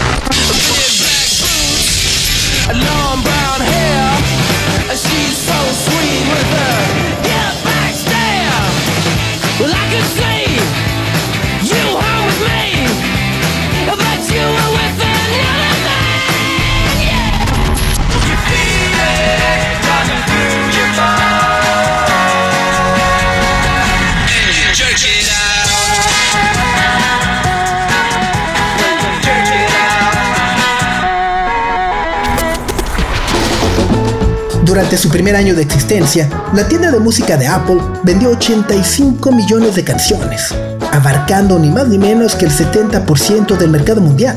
Durante 34.68 34.98
su 34.98 35.08
primer 35.08 35.34
año 35.34 35.54
de 35.54 35.62
existencia, 35.62 36.28
la 36.52 36.68
tienda 36.68 36.90
de 36.90 36.98
música 36.98 37.38
de 37.38 37.46
Apple 37.46 37.78
vendió 38.02 38.28
85 38.28 39.32
millones 39.32 39.76
de 39.76 39.82
canciones, 39.82 40.54
abarcando 40.92 41.58
ni 41.58 41.70
más 41.70 41.88
ni 41.88 41.96
menos 41.96 42.34
que 42.34 42.44
el 42.44 42.50
70% 42.50 43.56
del 43.56 43.70
mercado 43.70 44.02
mundial. 44.02 44.36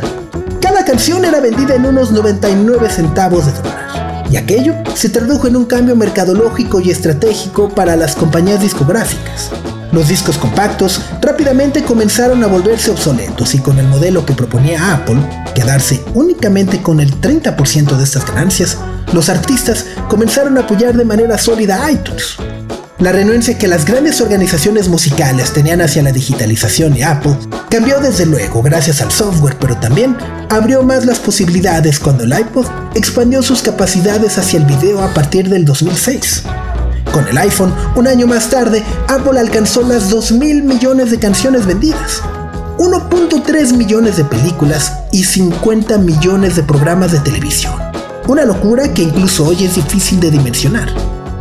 Cada 0.61 0.85
canción 0.85 1.25
era 1.25 1.41
vendida 1.41 1.75
en 1.75 1.85
unos 1.85 2.11
99 2.11 2.89
centavos 2.89 3.45
de 3.45 3.51
dólar. 3.51 4.25
Y 4.31 4.37
aquello 4.37 4.73
se 4.95 5.09
tradujo 5.09 5.49
en 5.49 5.57
un 5.57 5.65
cambio 5.65 5.97
mercadológico 5.97 6.79
y 6.79 6.91
estratégico 6.91 7.67
para 7.67 7.97
las 7.97 8.15
compañías 8.15 8.61
discográficas. 8.61 9.51
Los 9.91 10.07
discos 10.07 10.37
compactos 10.37 11.01
rápidamente 11.21 11.83
comenzaron 11.83 12.41
a 12.45 12.47
volverse 12.47 12.91
obsoletos 12.91 13.53
y 13.53 13.59
con 13.59 13.77
el 13.77 13.87
modelo 13.87 14.25
que 14.25 14.33
proponía 14.33 14.93
Apple, 14.93 15.17
quedarse 15.53 16.01
únicamente 16.13 16.81
con 16.81 17.01
el 17.01 17.19
30% 17.19 17.97
de 17.97 18.03
estas 18.05 18.25
ganancias, 18.25 18.77
los 19.13 19.29
artistas 19.29 19.85
comenzaron 20.09 20.57
a 20.57 20.61
apoyar 20.61 20.95
de 20.95 21.05
manera 21.05 21.37
sólida 21.37 21.89
iTunes. 21.91 22.37
La 22.99 23.11
renuencia 23.11 23.57
que 23.57 23.67
las 23.67 23.83
grandes 23.83 24.21
organizaciones 24.21 24.87
musicales 24.87 25.53
tenían 25.53 25.81
hacia 25.81 26.03
la 26.03 26.11
digitalización 26.11 26.93
de 26.93 27.03
Apple 27.03 27.35
cambió 27.69 27.99
desde 27.99 28.27
luego 28.27 28.61
gracias 28.61 29.01
al 29.01 29.11
software, 29.11 29.57
pero 29.59 29.75
también 29.77 30.15
abrió 30.49 30.83
más 30.83 31.05
las 31.05 31.17
posibilidades 31.17 31.99
cuando 31.99 32.25
el 32.25 32.39
iPod 32.39 32.67
expandió 32.93 33.41
sus 33.41 33.63
capacidades 33.63 34.37
hacia 34.37 34.59
el 34.59 34.65
video 34.65 35.01
a 35.01 35.13
partir 35.15 35.49
del 35.49 35.65
2006. 35.65 36.43
Con 37.11 37.27
el 37.27 37.37
iPhone, 37.39 37.73
un 37.95 38.07
año 38.07 38.27
más 38.27 38.49
tarde, 38.49 38.83
Apple 39.07 39.39
alcanzó 39.39 39.81
las 39.81 40.09
2 40.09 40.33
mil 40.33 40.63
millones 40.63 41.09
de 41.09 41.17
canciones 41.17 41.65
vendidas, 41.65 42.21
1.3 42.77 43.73
millones 43.73 44.17
de 44.17 44.25
películas 44.25 44.93
y 45.11 45.23
50 45.23 45.97
millones 45.97 46.55
de 46.55 46.63
programas 46.63 47.11
de 47.11 47.19
televisión. 47.19 47.90
Una 48.27 48.45
locura 48.45 48.93
que 48.93 49.01
incluso 49.01 49.45
hoy 49.47 49.63
es 49.63 49.75
difícil 49.75 50.19
de 50.19 50.29
dimensionar. 50.29 50.89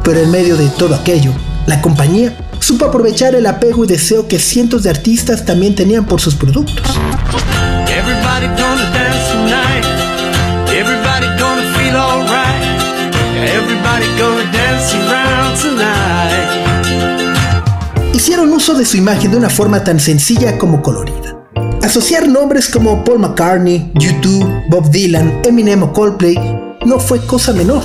Pero 0.02 0.20
en 0.20 0.30
medio 0.30 0.56
de 0.56 0.68
todo 0.70 0.94
aquello, 0.94 1.32
la 1.66 1.80
compañía 1.82 2.34
supo 2.58 2.86
aprovechar 2.86 3.34
el 3.34 3.46
apego 3.46 3.84
y 3.84 3.88
deseo 3.88 4.26
que 4.26 4.38
cientos 4.38 4.82
de 4.82 4.90
artistas 4.90 5.44
también 5.44 5.74
tenían 5.74 6.06
por 6.06 6.20
sus 6.20 6.34
productos. 6.34 6.82
Hicieron 18.14 18.52
uso 18.52 18.74
de 18.74 18.86
su 18.86 18.96
imagen 18.96 19.30
de 19.30 19.36
una 19.36 19.50
forma 19.50 19.84
tan 19.84 20.00
sencilla 20.00 20.58
como 20.58 20.82
colorida. 20.82 21.36
Asociar 21.82 22.26
nombres 22.26 22.68
como 22.68 23.04
Paul 23.04 23.20
McCartney, 23.20 23.92
U2, 23.94 24.68
Bob 24.68 24.90
Dylan, 24.90 25.40
Eminem 25.44 25.82
o 25.82 25.92
Coldplay 25.92 26.59
no 26.84 26.98
fue 26.98 27.24
cosa 27.26 27.52
menor. 27.52 27.82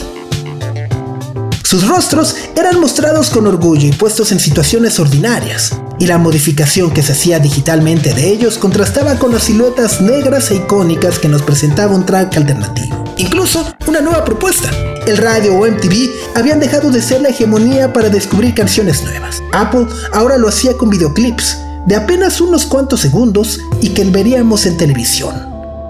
Sus 1.63 1.87
rostros 1.87 2.35
eran 2.55 2.79
mostrados 2.79 3.29
con 3.29 3.47
orgullo 3.47 3.87
y 3.87 3.91
puestos 3.91 4.31
en 4.31 4.39
situaciones 4.39 4.99
ordinarias, 4.99 5.79
y 5.99 6.05
la 6.05 6.17
modificación 6.17 6.91
que 6.91 7.01
se 7.01 7.13
hacía 7.13 7.39
digitalmente 7.39 8.13
de 8.13 8.29
ellos 8.29 8.57
contrastaba 8.57 9.15
con 9.15 9.31
las 9.31 9.43
siluetas 9.43 9.99
negras 9.99 10.51
e 10.51 10.55
icónicas 10.55 11.19
que 11.19 11.27
nos 11.27 11.41
presentaba 11.41 11.95
un 11.95 12.05
track 12.05 12.37
alternativo. 12.37 13.03
Incluso 13.17 13.65
una 13.87 14.01
nueva 14.01 14.23
propuesta. 14.23 14.69
El 15.07 15.17
radio 15.17 15.55
o 15.55 15.67
MTV 15.67 16.09
habían 16.35 16.59
dejado 16.59 16.91
de 16.91 17.01
ser 17.01 17.21
la 17.21 17.29
hegemonía 17.29 17.93
para 17.93 18.09
descubrir 18.09 18.53
canciones 18.53 19.03
nuevas. 19.03 19.41
Apple 19.51 19.87
ahora 20.13 20.37
lo 20.37 20.47
hacía 20.47 20.77
con 20.77 20.89
videoclips 20.89 21.57
de 21.87 21.95
apenas 21.95 22.41
unos 22.41 22.65
cuantos 22.65 23.01
segundos 23.01 23.59
y 23.81 23.89
que 23.89 24.03
veríamos 24.05 24.65
en 24.65 24.77
televisión. 24.77 25.35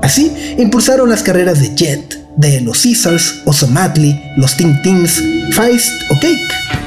Así 0.02 0.56
impulsaron 0.58 1.10
las 1.10 1.24
carreras 1.24 1.60
de 1.60 1.74
Jet, 1.76 2.25
de 2.36 2.62
los 2.62 2.84
Caesars, 2.84 3.42
Osomatli, 3.46 4.20
los 4.38 4.56
Ting 4.58 4.82
Tings, 4.82 5.22
Feist 5.52 5.92
o 6.10 6.16
Cake. 6.16 6.85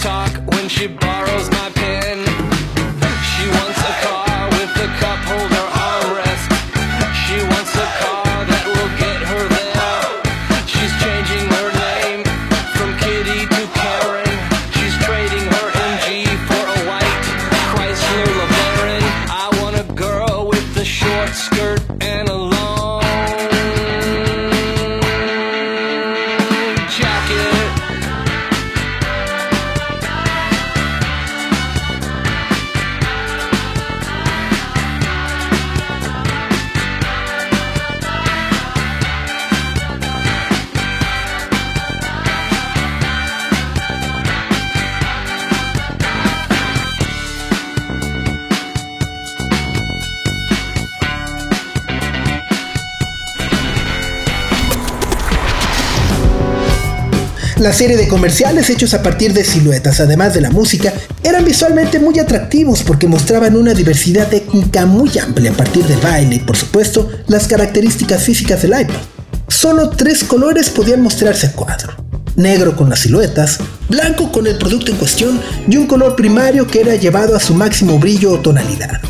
Talk 0.00 0.32
when 0.52 0.68
she 0.68 0.86
borrows 0.86 1.50
my 1.50 1.73
La 57.64 57.72
serie 57.72 57.96
de 57.96 58.08
comerciales 58.08 58.68
hechos 58.68 58.92
a 58.92 59.02
partir 59.02 59.32
de 59.32 59.42
siluetas, 59.42 59.98
además 59.98 60.34
de 60.34 60.42
la 60.42 60.50
música, 60.50 60.92
eran 61.22 61.46
visualmente 61.46 61.98
muy 61.98 62.18
atractivos 62.18 62.82
porque 62.82 63.06
mostraban 63.06 63.56
una 63.56 63.72
diversidad 63.72 64.28
técnica 64.28 64.84
muy 64.84 65.10
amplia 65.18 65.50
a 65.50 65.54
partir 65.54 65.82
del 65.86 65.98
baile 65.98 66.34
y, 66.34 66.40
por 66.40 66.58
supuesto, 66.58 67.08
las 67.26 67.48
características 67.48 68.22
físicas 68.22 68.60
del 68.60 68.78
iPod. 68.78 69.00
Solo 69.48 69.88
tres 69.88 70.24
colores 70.24 70.68
podían 70.68 71.00
mostrarse 71.00 71.46
a 71.46 71.52
cuadro. 71.52 71.94
Negro 72.36 72.76
con 72.76 72.90
las 72.90 73.00
siluetas, 73.00 73.56
blanco 73.88 74.30
con 74.30 74.46
el 74.46 74.58
producto 74.58 74.92
en 74.92 74.98
cuestión 74.98 75.40
y 75.66 75.78
un 75.78 75.86
color 75.86 76.16
primario 76.16 76.66
que 76.66 76.82
era 76.82 76.96
llevado 76.96 77.34
a 77.34 77.40
su 77.40 77.54
máximo 77.54 77.98
brillo 77.98 78.32
o 78.32 78.40
tonalidad. 78.40 79.00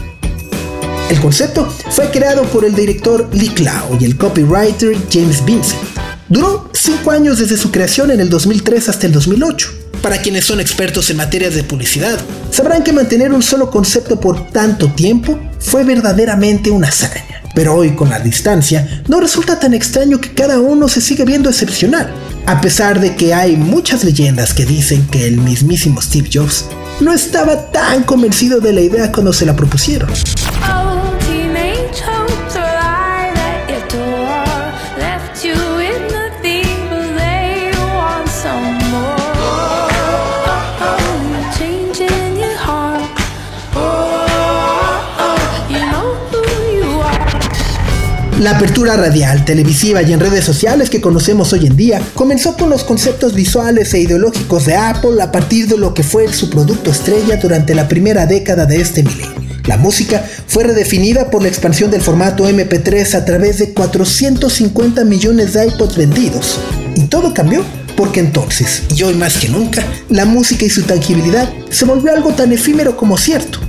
El 1.10 1.20
concepto 1.20 1.68
fue 1.90 2.08
creado 2.12 2.44
por 2.44 2.64
el 2.64 2.76
director 2.76 3.28
Lee 3.32 3.48
Clow 3.48 3.98
y 3.98 4.04
el 4.04 4.16
copywriter 4.16 4.96
James 5.10 5.44
Vincent. 5.44 5.93
Duró 6.28 6.70
cinco 6.72 7.10
años 7.10 7.38
desde 7.38 7.56
su 7.56 7.70
creación 7.70 8.10
en 8.10 8.20
el 8.20 8.30
2003 8.30 8.88
hasta 8.88 9.06
el 9.06 9.12
2008. 9.12 9.68
Para 10.00 10.18
quienes 10.18 10.44
son 10.44 10.60
expertos 10.60 11.10
en 11.10 11.18
materias 11.18 11.54
de 11.54 11.64
publicidad, 11.64 12.18
sabrán 12.50 12.82
que 12.82 12.92
mantener 12.92 13.32
un 13.32 13.42
solo 13.42 13.70
concepto 13.70 14.20
por 14.20 14.48
tanto 14.48 14.92
tiempo 14.92 15.38
fue 15.60 15.84
verdaderamente 15.84 16.70
una 16.70 16.88
hazaña. 16.88 17.42
Pero 17.54 17.74
hoy 17.74 17.94
con 17.94 18.10
la 18.10 18.20
distancia, 18.20 19.02
no 19.06 19.20
resulta 19.20 19.58
tan 19.58 19.74
extraño 19.74 20.20
que 20.20 20.34
cada 20.34 20.60
uno 20.60 20.88
se 20.88 21.00
sigue 21.00 21.24
viendo 21.24 21.48
excepcional, 21.48 22.12
a 22.46 22.60
pesar 22.60 23.00
de 23.00 23.14
que 23.16 23.32
hay 23.32 23.56
muchas 23.56 24.02
leyendas 24.02 24.54
que 24.54 24.66
dicen 24.66 25.06
que 25.06 25.26
el 25.26 25.38
mismísimo 25.38 26.02
Steve 26.02 26.28
Jobs 26.32 26.64
no 27.00 27.12
estaba 27.12 27.70
tan 27.70 28.02
convencido 28.02 28.60
de 28.60 28.72
la 28.72 28.80
idea 28.80 29.12
cuando 29.12 29.32
se 29.32 29.46
la 29.46 29.54
propusieron. 29.54 30.10
La 48.40 48.50
apertura 48.50 48.96
radial, 48.96 49.44
televisiva 49.44 50.02
y 50.02 50.12
en 50.12 50.18
redes 50.18 50.44
sociales 50.44 50.90
que 50.90 51.00
conocemos 51.00 51.52
hoy 51.52 51.66
en 51.66 51.76
día 51.76 52.02
comenzó 52.14 52.56
con 52.56 52.68
los 52.68 52.82
conceptos 52.82 53.32
visuales 53.32 53.94
e 53.94 54.00
ideológicos 54.00 54.66
de 54.66 54.74
Apple 54.74 55.22
a 55.22 55.30
partir 55.30 55.68
de 55.68 55.78
lo 55.78 55.94
que 55.94 56.02
fue 56.02 56.30
su 56.32 56.50
producto 56.50 56.90
estrella 56.90 57.36
durante 57.36 57.74
la 57.74 57.86
primera 57.86 58.26
década 58.26 58.66
de 58.66 58.80
este 58.80 59.04
milenio. 59.04 59.44
La 59.66 59.76
música 59.76 60.22
fue 60.46 60.64
redefinida 60.64 61.30
por 61.30 61.42
la 61.42 61.48
expansión 61.48 61.90
del 61.90 62.02
formato 62.02 62.48
MP3 62.48 63.14
a 63.14 63.24
través 63.24 63.58
de 63.58 63.72
450 63.72 65.04
millones 65.04 65.52
de 65.52 65.66
iPods 65.68 65.96
vendidos. 65.96 66.58
Y 66.96 67.04
todo 67.06 67.32
cambió 67.32 67.64
porque 67.96 68.20
entonces, 68.20 68.82
y 68.94 69.02
hoy 69.04 69.14
más 69.14 69.38
que 69.38 69.48
nunca, 69.48 69.84
la 70.10 70.24
música 70.24 70.64
y 70.64 70.70
su 70.70 70.82
tangibilidad 70.82 71.48
se 71.70 71.84
volvió 71.84 72.12
algo 72.12 72.32
tan 72.32 72.52
efímero 72.52 72.96
como 72.96 73.16
cierto. 73.16 73.60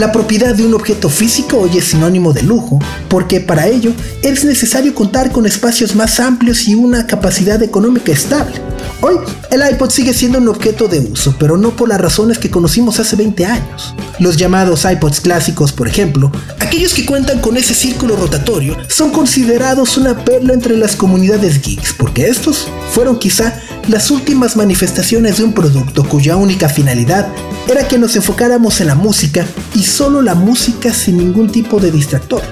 La 0.00 0.12
propiedad 0.12 0.54
de 0.54 0.64
un 0.64 0.72
objeto 0.72 1.10
físico 1.10 1.58
hoy 1.58 1.76
es 1.76 1.88
sinónimo 1.88 2.32
de 2.32 2.42
lujo, 2.42 2.78
porque 3.10 3.38
para 3.38 3.66
ello 3.66 3.92
es 4.22 4.46
necesario 4.46 4.94
contar 4.94 5.30
con 5.30 5.44
espacios 5.44 5.94
más 5.94 6.20
amplios 6.20 6.66
y 6.68 6.74
una 6.74 7.06
capacidad 7.06 7.62
económica 7.62 8.10
estable. 8.10 8.62
Hoy 9.02 9.16
el 9.50 9.60
iPod 9.70 9.90
sigue 9.90 10.14
siendo 10.14 10.38
un 10.38 10.48
objeto 10.48 10.88
de 10.88 11.00
uso, 11.00 11.34
pero 11.38 11.58
no 11.58 11.76
por 11.76 11.90
las 11.90 12.00
razones 12.00 12.38
que 12.38 12.50
conocimos 12.50 12.98
hace 12.98 13.14
20 13.14 13.44
años. 13.44 13.94
Los 14.18 14.38
llamados 14.38 14.86
iPods 14.90 15.20
clásicos, 15.20 15.70
por 15.70 15.86
ejemplo, 15.86 16.32
aquellos 16.58 16.94
que 16.94 17.04
cuentan 17.04 17.40
con 17.40 17.58
ese 17.58 17.74
círculo 17.74 18.16
rotatorio, 18.16 18.78
son 18.88 19.10
considerados 19.10 19.98
una 19.98 20.24
perla 20.24 20.54
entre 20.54 20.78
las 20.78 20.96
comunidades 20.96 21.60
geeks, 21.60 21.92
porque 21.92 22.26
estos 22.26 22.68
fueron 22.92 23.18
quizá 23.18 23.60
las 23.88 24.10
últimas 24.10 24.56
manifestaciones 24.56 25.38
de 25.38 25.44
un 25.44 25.52
producto 25.52 26.04
cuya 26.04 26.36
única 26.36 26.68
finalidad 26.68 27.28
era 27.68 27.86
que 27.88 27.98
nos 27.98 28.14
enfocáramos 28.16 28.80
en 28.80 28.88
la 28.88 28.94
música 28.94 29.46
y 29.74 29.82
solo 29.82 30.22
la 30.22 30.34
música 30.34 30.92
sin 30.92 31.16
ningún 31.16 31.50
tipo 31.50 31.80
de 31.80 31.90
distractor. 31.90 32.42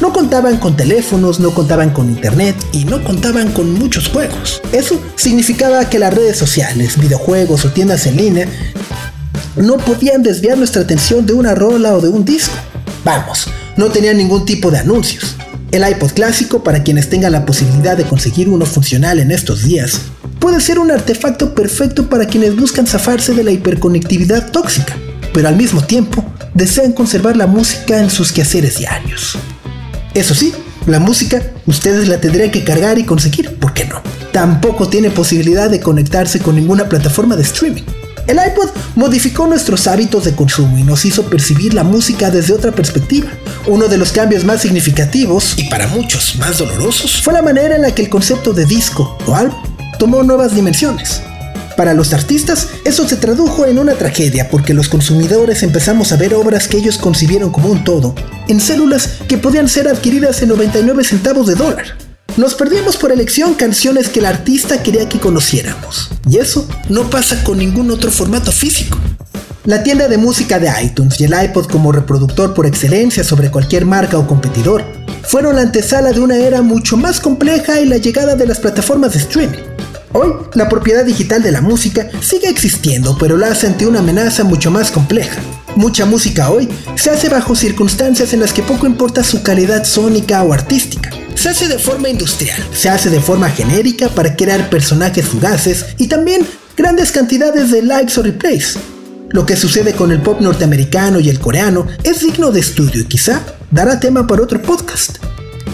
No 0.00 0.12
contaban 0.12 0.58
con 0.58 0.76
teléfonos, 0.76 1.40
no 1.40 1.50
contaban 1.50 1.90
con 1.90 2.08
internet 2.08 2.56
y 2.72 2.84
no 2.84 3.02
contaban 3.02 3.50
con 3.50 3.72
muchos 3.74 4.08
juegos. 4.08 4.62
Eso 4.72 5.00
significaba 5.16 5.88
que 5.90 5.98
las 5.98 6.14
redes 6.14 6.36
sociales, 6.36 6.98
videojuegos 6.98 7.64
o 7.64 7.72
tiendas 7.72 8.06
en 8.06 8.16
línea 8.16 8.48
no 9.56 9.76
podían 9.78 10.22
desviar 10.22 10.56
nuestra 10.56 10.82
atención 10.82 11.26
de 11.26 11.32
una 11.32 11.54
rola 11.54 11.94
o 11.94 12.00
de 12.00 12.08
un 12.08 12.24
disco. 12.24 12.54
Vamos, 13.04 13.48
no 13.76 13.86
tenían 13.86 14.18
ningún 14.18 14.46
tipo 14.46 14.70
de 14.70 14.78
anuncios. 14.78 15.34
El 15.72 15.86
iPod 15.86 16.12
clásico, 16.12 16.62
para 16.62 16.82
quienes 16.82 17.10
tengan 17.10 17.32
la 17.32 17.44
posibilidad 17.44 17.96
de 17.96 18.04
conseguir 18.04 18.48
uno 18.48 18.64
funcional 18.64 19.18
en 19.18 19.32
estos 19.32 19.64
días, 19.64 20.00
puede 20.38 20.60
ser 20.60 20.78
un 20.78 20.90
artefacto 20.90 21.54
perfecto 21.54 22.08
para 22.08 22.26
quienes 22.26 22.56
buscan 22.56 22.86
zafarse 22.86 23.34
de 23.34 23.44
la 23.44 23.50
hiperconectividad 23.50 24.50
tóxica, 24.50 24.96
pero 25.32 25.48
al 25.48 25.56
mismo 25.56 25.82
tiempo 25.82 26.24
desean 26.54 26.92
conservar 26.92 27.36
la 27.36 27.46
música 27.46 27.98
en 27.98 28.10
sus 28.10 28.32
quehaceres 28.32 28.78
diarios. 28.78 29.38
Eso 30.14 30.34
sí, 30.34 30.52
la 30.86 30.98
música 30.98 31.42
ustedes 31.66 32.08
la 32.08 32.20
tendrían 32.20 32.50
que 32.50 32.64
cargar 32.64 32.98
y 32.98 33.04
conseguir, 33.04 33.56
¿por 33.56 33.74
qué 33.74 33.84
no? 33.84 34.02
Tampoco 34.32 34.88
tiene 34.88 35.10
posibilidad 35.10 35.70
de 35.70 35.80
conectarse 35.80 36.40
con 36.40 36.56
ninguna 36.56 36.88
plataforma 36.88 37.36
de 37.36 37.42
streaming. 37.42 37.84
El 38.26 38.36
iPod 38.36 38.68
modificó 38.94 39.46
nuestros 39.46 39.86
hábitos 39.86 40.24
de 40.24 40.34
consumo 40.34 40.76
y 40.76 40.82
nos 40.82 41.04
hizo 41.06 41.24
percibir 41.24 41.72
la 41.72 41.82
música 41.82 42.30
desde 42.30 42.52
otra 42.52 42.72
perspectiva. 42.72 43.28
Uno 43.66 43.88
de 43.88 43.96
los 43.96 44.12
cambios 44.12 44.44
más 44.44 44.60
significativos, 44.60 45.54
y 45.56 45.64
para 45.64 45.86
muchos 45.88 46.36
más 46.36 46.58
dolorosos, 46.58 47.22
fue 47.22 47.32
la 47.32 47.42
manera 47.42 47.76
en 47.76 47.82
la 47.82 47.94
que 47.94 48.02
el 48.02 48.10
concepto 48.10 48.52
de 48.52 48.66
disco 48.66 49.16
o 49.26 49.34
álbum 49.34 49.67
tomó 49.98 50.22
nuevas 50.22 50.54
dimensiones. 50.54 51.22
Para 51.76 51.94
los 51.94 52.12
artistas, 52.12 52.68
eso 52.84 53.06
se 53.06 53.16
tradujo 53.16 53.64
en 53.64 53.78
una 53.78 53.94
tragedia 53.94 54.48
porque 54.50 54.74
los 54.74 54.88
consumidores 54.88 55.62
empezamos 55.62 56.10
a 56.10 56.16
ver 56.16 56.34
obras 56.34 56.66
que 56.66 56.76
ellos 56.76 56.98
concibieron 56.98 57.50
como 57.50 57.68
un 57.68 57.84
todo, 57.84 58.14
en 58.48 58.60
células 58.60 59.10
que 59.28 59.38
podían 59.38 59.68
ser 59.68 59.86
adquiridas 59.86 60.42
en 60.42 60.48
99 60.48 61.04
centavos 61.04 61.46
de 61.46 61.54
dólar. 61.54 61.96
Nos 62.36 62.54
perdíamos 62.54 62.96
por 62.96 63.12
elección 63.12 63.54
canciones 63.54 64.08
que 64.08 64.20
el 64.20 64.26
artista 64.26 64.82
quería 64.82 65.08
que 65.08 65.20
conociéramos. 65.20 66.10
Y 66.28 66.38
eso 66.38 66.68
no 66.88 67.10
pasa 67.10 67.42
con 67.44 67.58
ningún 67.58 67.90
otro 67.90 68.10
formato 68.10 68.50
físico. 68.50 68.98
La 69.64 69.82
tienda 69.82 70.08
de 70.08 70.18
música 70.18 70.58
de 70.58 70.70
iTunes 70.82 71.20
y 71.20 71.24
el 71.24 71.34
iPod 71.44 71.66
como 71.66 71.92
reproductor 71.92 72.54
por 72.54 72.66
excelencia 72.66 73.22
sobre 73.22 73.50
cualquier 73.50 73.86
marca 73.86 74.18
o 74.18 74.26
competidor 74.26 74.84
fueron 75.22 75.56
la 75.56 75.62
antesala 75.62 76.12
de 76.12 76.20
una 76.20 76.38
era 76.38 76.62
mucho 76.62 76.96
más 76.96 77.20
compleja 77.20 77.80
y 77.80 77.86
la 77.86 77.98
llegada 77.98 78.34
de 78.34 78.46
las 78.46 78.60
plataformas 78.60 79.12
de 79.12 79.18
streaming. 79.18 79.77
Hoy, 80.12 80.32
la 80.54 80.68
propiedad 80.68 81.04
digital 81.04 81.42
de 81.42 81.52
la 81.52 81.60
música 81.60 82.08
sigue 82.20 82.48
existiendo, 82.48 83.16
pero 83.18 83.36
la 83.36 83.48
hace 83.48 83.66
ante 83.66 83.86
una 83.86 83.98
amenaza 83.98 84.42
mucho 84.42 84.70
más 84.70 84.90
compleja. 84.90 85.40
Mucha 85.76 86.06
música 86.06 86.50
hoy 86.50 86.68
se 86.96 87.10
hace 87.10 87.28
bajo 87.28 87.54
circunstancias 87.54 88.32
en 88.32 88.40
las 88.40 88.52
que 88.52 88.62
poco 88.62 88.86
importa 88.86 89.22
su 89.22 89.42
calidad 89.42 89.84
sónica 89.84 90.42
o 90.42 90.52
artística. 90.52 91.10
Se 91.34 91.50
hace 91.50 91.68
de 91.68 91.78
forma 91.78 92.08
industrial, 92.08 92.60
se 92.72 92.88
hace 92.88 93.10
de 93.10 93.20
forma 93.20 93.50
genérica 93.50 94.08
para 94.08 94.34
crear 94.34 94.70
personajes 94.70 95.26
fugaces 95.26 95.86
y 95.98 96.08
también 96.08 96.46
grandes 96.76 97.12
cantidades 97.12 97.70
de 97.70 97.82
likes 97.82 98.18
o 98.18 98.22
replays. 98.22 98.78
Lo 99.28 99.44
que 99.44 99.56
sucede 99.56 99.92
con 99.92 100.10
el 100.10 100.22
pop 100.22 100.40
norteamericano 100.40 101.20
y 101.20 101.28
el 101.28 101.38
coreano 101.38 101.86
es 102.02 102.20
digno 102.20 102.50
de 102.50 102.60
estudio 102.60 103.02
y 103.02 103.04
quizá 103.04 103.42
dará 103.70 104.00
tema 104.00 104.26
para 104.26 104.42
otro 104.42 104.62
podcast. 104.62 105.18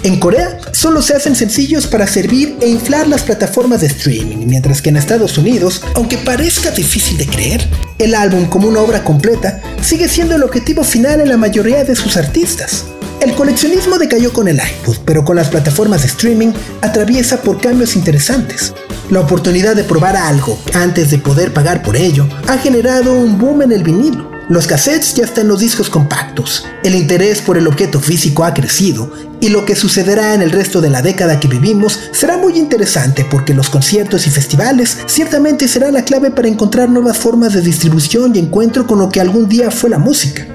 En 0.04 0.20
Corea 0.20 0.58
solo 0.72 1.00
se 1.00 1.14
hacen 1.14 1.34
sencillos 1.34 1.86
para 1.86 2.06
servir 2.06 2.58
e 2.60 2.68
inflar 2.68 3.08
las 3.08 3.22
plataformas 3.22 3.80
de 3.80 3.86
streaming, 3.86 4.46
mientras 4.46 4.82
que 4.82 4.90
en 4.90 4.98
Estados 4.98 5.38
Unidos, 5.38 5.80
aunque 5.94 6.18
parezca 6.18 6.70
difícil 6.70 7.16
de 7.16 7.26
creer, 7.26 7.66
el 7.98 8.14
álbum 8.14 8.44
como 8.44 8.68
una 8.68 8.80
obra 8.80 9.02
completa 9.02 9.62
sigue 9.80 10.06
siendo 10.10 10.36
el 10.36 10.42
objetivo 10.42 10.84
final 10.84 11.22
en 11.22 11.30
la 11.30 11.38
mayoría 11.38 11.84
de 11.84 11.96
sus 11.96 12.18
artistas. 12.18 12.84
El 13.22 13.34
coleccionismo 13.34 13.96
decayó 13.96 14.30
con 14.34 14.46
el 14.46 14.56
iPod, 14.56 14.98
pero 15.06 15.24
con 15.24 15.36
las 15.36 15.48
plataformas 15.48 16.02
de 16.02 16.08
streaming 16.08 16.52
atraviesa 16.82 17.40
por 17.40 17.58
cambios 17.58 17.96
interesantes. 17.96 18.74
La 19.08 19.20
oportunidad 19.20 19.74
de 19.74 19.84
probar 19.84 20.16
algo 20.16 20.58
antes 20.74 21.10
de 21.10 21.16
poder 21.16 21.54
pagar 21.54 21.82
por 21.82 21.96
ello 21.96 22.28
ha 22.46 22.58
generado 22.58 23.14
un 23.14 23.38
boom 23.38 23.62
en 23.62 23.72
el 23.72 23.82
vinilo. 23.82 24.33
Los 24.50 24.66
cassettes 24.66 25.14
ya 25.14 25.24
están 25.24 25.48
los 25.48 25.60
discos 25.60 25.88
compactos. 25.88 26.66
El 26.82 26.94
interés 26.94 27.40
por 27.40 27.56
el 27.56 27.66
objeto 27.66 27.98
físico 27.98 28.44
ha 28.44 28.52
crecido 28.52 29.10
y 29.40 29.48
lo 29.48 29.64
que 29.64 29.74
sucederá 29.74 30.34
en 30.34 30.42
el 30.42 30.50
resto 30.50 30.82
de 30.82 30.90
la 30.90 31.00
década 31.00 31.40
que 31.40 31.48
vivimos 31.48 31.98
será 32.12 32.36
muy 32.36 32.58
interesante 32.58 33.24
porque 33.24 33.54
los 33.54 33.70
conciertos 33.70 34.26
y 34.26 34.30
festivales 34.30 34.98
ciertamente 35.06 35.66
serán 35.66 35.94
la 35.94 36.04
clave 36.04 36.30
para 36.30 36.48
encontrar 36.48 36.90
nuevas 36.90 37.16
formas 37.16 37.54
de 37.54 37.62
distribución 37.62 38.36
y 38.36 38.38
encuentro 38.38 38.86
con 38.86 38.98
lo 38.98 39.08
que 39.08 39.20
algún 39.20 39.48
día 39.48 39.70
fue 39.70 39.88
la 39.88 39.98
música. 39.98 40.46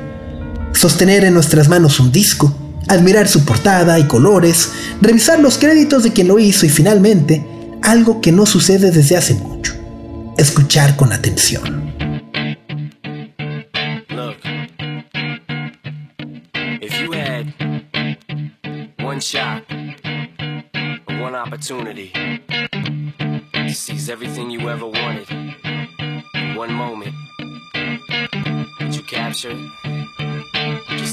Sostener 0.72 1.24
en 1.24 1.34
nuestras 1.34 1.68
manos 1.68 2.00
un 2.00 2.12
disco, 2.12 2.54
admirar 2.88 3.28
su 3.28 3.44
portada 3.44 3.98
y 3.98 4.04
colores, 4.06 4.70
revisar 5.02 5.40
los 5.40 5.58
créditos 5.58 6.04
de 6.04 6.14
quien 6.14 6.28
lo 6.28 6.38
hizo 6.38 6.68
y 6.68 6.70
finalmente, 6.70 7.44
algo 7.82 8.22
que 8.22 8.32
no 8.32 8.46
sucede 8.46 8.92
desde 8.92 9.18
hace 9.18 9.34
mucho, 9.34 9.74
escuchar 10.38 10.96
con 10.96 11.12
atención. 11.12 11.89
One 19.10 19.20
shot, 19.20 19.64
one 21.08 21.34
opportunity 21.34 22.14
seize 23.74 24.08
everything 24.08 24.52
you 24.52 24.70
ever 24.70 24.86
wanted. 24.86 25.28
In 26.36 26.54
one 26.56 26.72
moment. 26.72 27.16
Did 28.78 28.96
you 28.96 29.02
capture 29.02 29.50
it? 29.52 30.09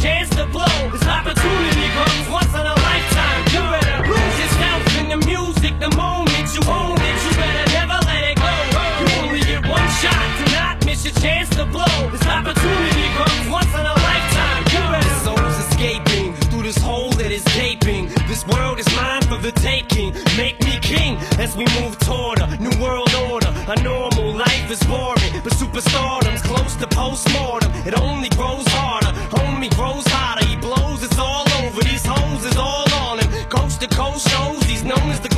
chance 0.00 0.28
to 0.36 0.46
blow. 0.46 0.76
This 0.92 1.06
opportunity 1.06 1.86
comes 1.96 2.28
once 2.30 2.52
in 2.54 2.64
a 2.66 2.76
lifetime. 2.88 3.40
You 3.54 3.62
better 3.72 3.98
lose 4.08 4.36
yourself 4.42 4.82
in 5.00 5.06
the 5.12 5.20
music 5.26 5.78
the 5.80 5.90
moment 5.96 6.46
you 6.54 6.62
own 6.68 6.96
it. 6.98 7.16
You 7.24 7.32
better 7.36 7.66
never 7.72 7.98
let 8.06 8.22
it 8.30 8.36
go. 8.38 8.52
You 9.00 9.06
only 9.22 9.40
get 9.40 9.62
one 9.66 9.88
shot. 10.00 10.24
Do 10.38 10.44
not 10.52 10.84
miss 10.86 11.04
your 11.04 11.14
chance 11.14 11.48
to 11.56 11.64
blow. 11.66 11.96
This 12.10 12.26
opportunity 12.26 13.06
comes 13.18 13.48
once 13.48 13.72
in 13.74 13.84
a 13.86 13.96
lifetime. 14.08 14.62
You 14.72 14.82
better. 14.92 15.14
Souls 15.24 15.56
escaping 15.66 16.34
through 16.50 16.62
this 16.62 16.78
hole 16.78 17.10
that 17.20 17.30
is 17.30 17.44
gaping. 17.54 18.08
This 18.28 18.46
world 18.46 18.78
is 18.78 18.88
mine 18.96 19.22
for 19.22 19.38
the 19.38 19.52
taking. 19.52 20.14
Make 20.36 20.51
king 21.02 21.16
as 21.44 21.56
we 21.56 21.64
move 21.80 21.98
toward 21.98 22.38
a 22.40 22.46
new 22.64 22.74
world 22.82 23.12
order. 23.30 23.50
A 23.74 23.76
normal 23.82 24.28
life 24.46 24.70
is 24.70 24.82
boring, 24.84 25.32
but 25.44 25.52
superstardom's 25.62 26.42
close 26.42 26.74
to 26.76 26.86
postmortem. 26.86 27.70
It 27.88 27.94
only 28.00 28.28
grows 28.30 28.66
harder. 28.78 29.12
Homie 29.36 29.72
grows 29.78 30.06
hotter. 30.06 30.46
He 30.46 30.56
blows. 30.56 31.02
It's 31.02 31.18
all 31.18 31.46
over. 31.60 31.80
These 31.82 32.06
hoes 32.06 32.44
is 32.44 32.56
all 32.56 32.88
on 33.04 33.18
him. 33.20 33.28
Coast 33.48 33.80
to 33.80 33.88
coast 33.88 34.28
shows. 34.28 34.62
He's 34.70 34.84
known 34.84 35.06
as 35.14 35.20
the 35.20 35.31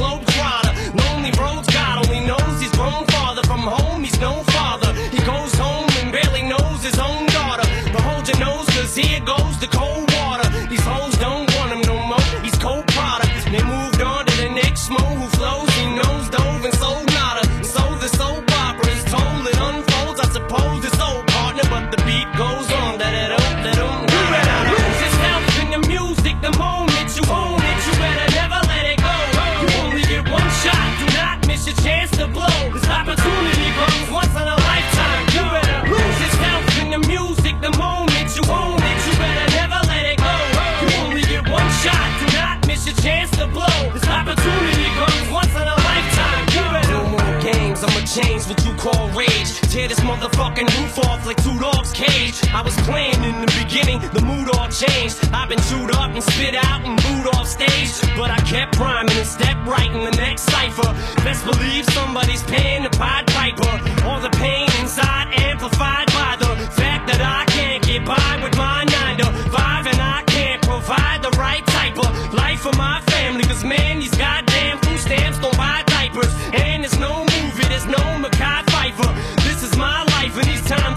change 48.14 48.46
what 48.46 48.64
you 48.64 48.72
call 48.74 49.10
rage. 49.10 49.50
Tear 49.72 49.88
this 49.88 50.00
motherfucking 50.00 50.68
roof 50.78 50.98
off 51.00 51.26
like 51.26 51.42
two 51.42 51.58
dogs' 51.58 51.92
cage. 51.92 52.38
I 52.54 52.62
was 52.62 52.76
playing 52.86 53.20
in 53.24 53.40
the 53.40 53.50
beginning, 53.58 53.98
the 54.14 54.22
mood 54.22 54.48
all 54.54 54.68
changed. 54.68 55.18
I've 55.32 55.48
been 55.48 55.60
chewed 55.66 55.90
up 55.90 56.10
and 56.14 56.22
spit 56.22 56.54
out 56.54 56.84
and 56.86 56.94
booed 57.02 57.34
off 57.34 57.48
stage. 57.48 57.90
But 58.16 58.30
I 58.30 58.38
kept 58.46 58.78
rhyming 58.78 59.16
and 59.16 59.26
stepped 59.26 59.66
right 59.66 59.90
in 59.90 60.04
the 60.04 60.16
next 60.16 60.42
cipher. 60.42 60.90
Best 61.26 61.44
believe 61.44 61.84
somebody's 61.90 62.44
paying 62.44 62.84
the 62.84 62.90
Pied 62.90 63.26
Piper. 63.26 63.74
All 64.06 64.20
the 64.20 64.30
pain 64.38 64.68
inside 64.80 65.34
amplified 65.40 66.06
by 66.14 66.36
the 66.38 66.50
fact 66.70 67.10
that 67.10 67.20
I 67.20 67.44
can't 67.50 67.82
get 67.82 68.04
by 68.06 68.30
with 68.42 68.56
my 68.56 68.84
nine 68.84 69.18
to 69.18 69.26
five 69.50 69.86
and 69.86 70.00
I 70.00 70.22
can't 70.26 70.62
provide 70.62 71.22
the 71.22 71.34
right 71.36 71.66
type 71.66 71.98
of 71.98 72.34
life 72.34 72.60
for 72.60 72.74
my 72.76 73.00
family. 73.10 73.42
Cause 73.42 73.64
man, 73.64 73.98
these 73.98 74.14
goddamn 74.14 74.53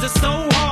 so 0.07 0.47
hard. 0.51 0.66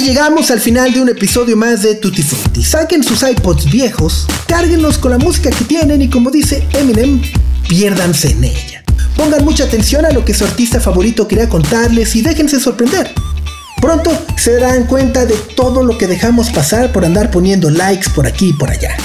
Llegamos 0.00 0.50
al 0.50 0.60
final 0.60 0.94
de 0.94 1.02
un 1.02 1.10
episodio 1.10 1.58
más 1.58 1.82
de 1.82 1.94
Tutti 1.94 2.22
Frutti. 2.22 2.62
Saquen 2.62 3.04
sus 3.04 3.22
iPods 3.22 3.70
viejos, 3.70 4.26
cárguenlos 4.46 4.96
con 4.96 5.10
la 5.10 5.18
música 5.18 5.50
que 5.50 5.64
tienen 5.66 6.00
y 6.00 6.08
como 6.08 6.30
dice 6.30 6.66
Eminem, 6.72 7.20
piérdanse 7.68 8.30
en 8.30 8.44
ella. 8.44 8.82
Pongan 9.14 9.44
mucha 9.44 9.64
atención 9.64 10.06
a 10.06 10.10
lo 10.10 10.24
que 10.24 10.32
su 10.32 10.44
artista 10.44 10.80
favorito 10.80 11.28
quería 11.28 11.50
contarles 11.50 12.16
y 12.16 12.22
déjense 12.22 12.60
sorprender. 12.60 13.12
Pronto 13.82 14.10
se 14.36 14.58
darán 14.58 14.86
cuenta 14.86 15.26
de 15.26 15.34
todo 15.54 15.84
lo 15.84 15.98
que 15.98 16.06
dejamos 16.06 16.48
pasar 16.48 16.92
por 16.92 17.04
andar 17.04 17.30
poniendo 17.30 17.68
likes 17.68 18.08
por 18.14 18.26
aquí 18.26 18.48
y 18.48 18.52
por 18.54 18.70
allá. 18.70 18.96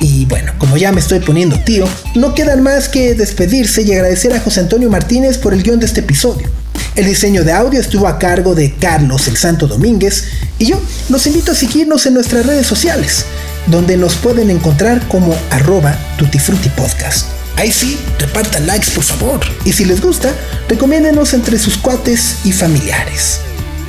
Y 0.00 0.26
bueno, 0.26 0.52
como 0.58 0.76
ya 0.76 0.90
me 0.90 1.00
estoy 1.00 1.20
poniendo 1.20 1.56
tío, 1.60 1.86
no 2.16 2.34
quedan 2.34 2.64
más 2.64 2.88
que 2.88 3.14
despedirse 3.14 3.82
y 3.82 3.92
agradecer 3.92 4.32
a 4.32 4.40
José 4.40 4.60
Antonio 4.60 4.90
Martínez 4.90 5.38
por 5.38 5.54
el 5.54 5.62
guion 5.62 5.78
de 5.78 5.86
este 5.86 6.00
episodio. 6.00 6.48
El 6.94 7.06
diseño 7.06 7.42
de 7.42 7.52
audio 7.52 7.80
estuvo 7.80 8.06
a 8.06 8.18
cargo 8.18 8.54
de 8.54 8.74
Carlos 8.74 9.26
el 9.26 9.38
Santo 9.38 9.66
Domínguez 9.66 10.28
y 10.58 10.66
yo 10.66 10.80
los 11.08 11.26
invito 11.26 11.52
a 11.52 11.54
seguirnos 11.54 12.04
en 12.04 12.12
nuestras 12.12 12.44
redes 12.44 12.66
sociales, 12.66 13.24
donde 13.66 13.96
nos 13.96 14.16
pueden 14.16 14.50
encontrar 14.50 15.00
como 15.08 15.34
arroba 15.50 15.96
tutifrutipodcast. 16.18 17.28
Ahí 17.56 17.72
sí, 17.72 17.98
repartan 18.18 18.66
likes 18.66 18.90
por 18.90 19.04
favor. 19.04 19.40
Y 19.64 19.72
si 19.72 19.86
les 19.86 20.02
gusta, 20.02 20.34
recomiéndenos 20.68 21.32
entre 21.32 21.58
sus 21.58 21.78
cuates 21.78 22.44
y 22.44 22.52
familiares. 22.52 23.40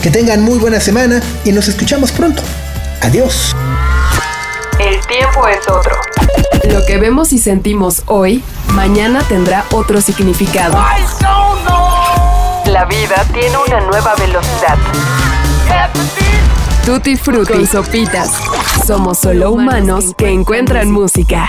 Que 0.01 0.10
tengan 0.10 0.41
muy 0.41 0.58
buena 0.58 0.80
semana 0.80 1.22
y 1.43 1.51
nos 1.51 1.68
escuchamos 1.68 2.14
pronto. 2.14 2.41
Adiós. 3.01 3.54
El 4.80 5.06
tiempo 5.08 5.45
es 5.49 5.68
otro. 5.70 5.95
Lo 6.72 6.86
que 6.86 6.97
vemos 6.97 7.34
y 7.34 7.38
sentimos 7.38 8.04
hoy, 8.06 8.41
mañana 8.70 9.22
tendrá 9.28 9.66
otro 9.72 9.99
significado. 9.99 10.78
La 12.74 12.86
vida 12.86 13.24
tiene 13.32 13.56
una 13.68 13.82
nueva 13.82 14.16
velocidad. 14.16 14.80
Tutti 16.84 17.16
Frutti 17.16 17.54
con 17.54 17.68
sopitas. 17.68 18.32
Somos 18.88 19.20
solo 19.20 19.52
humanos 19.52 20.16
que 20.18 20.32
encuentran 20.32 20.90
música. 20.90 21.48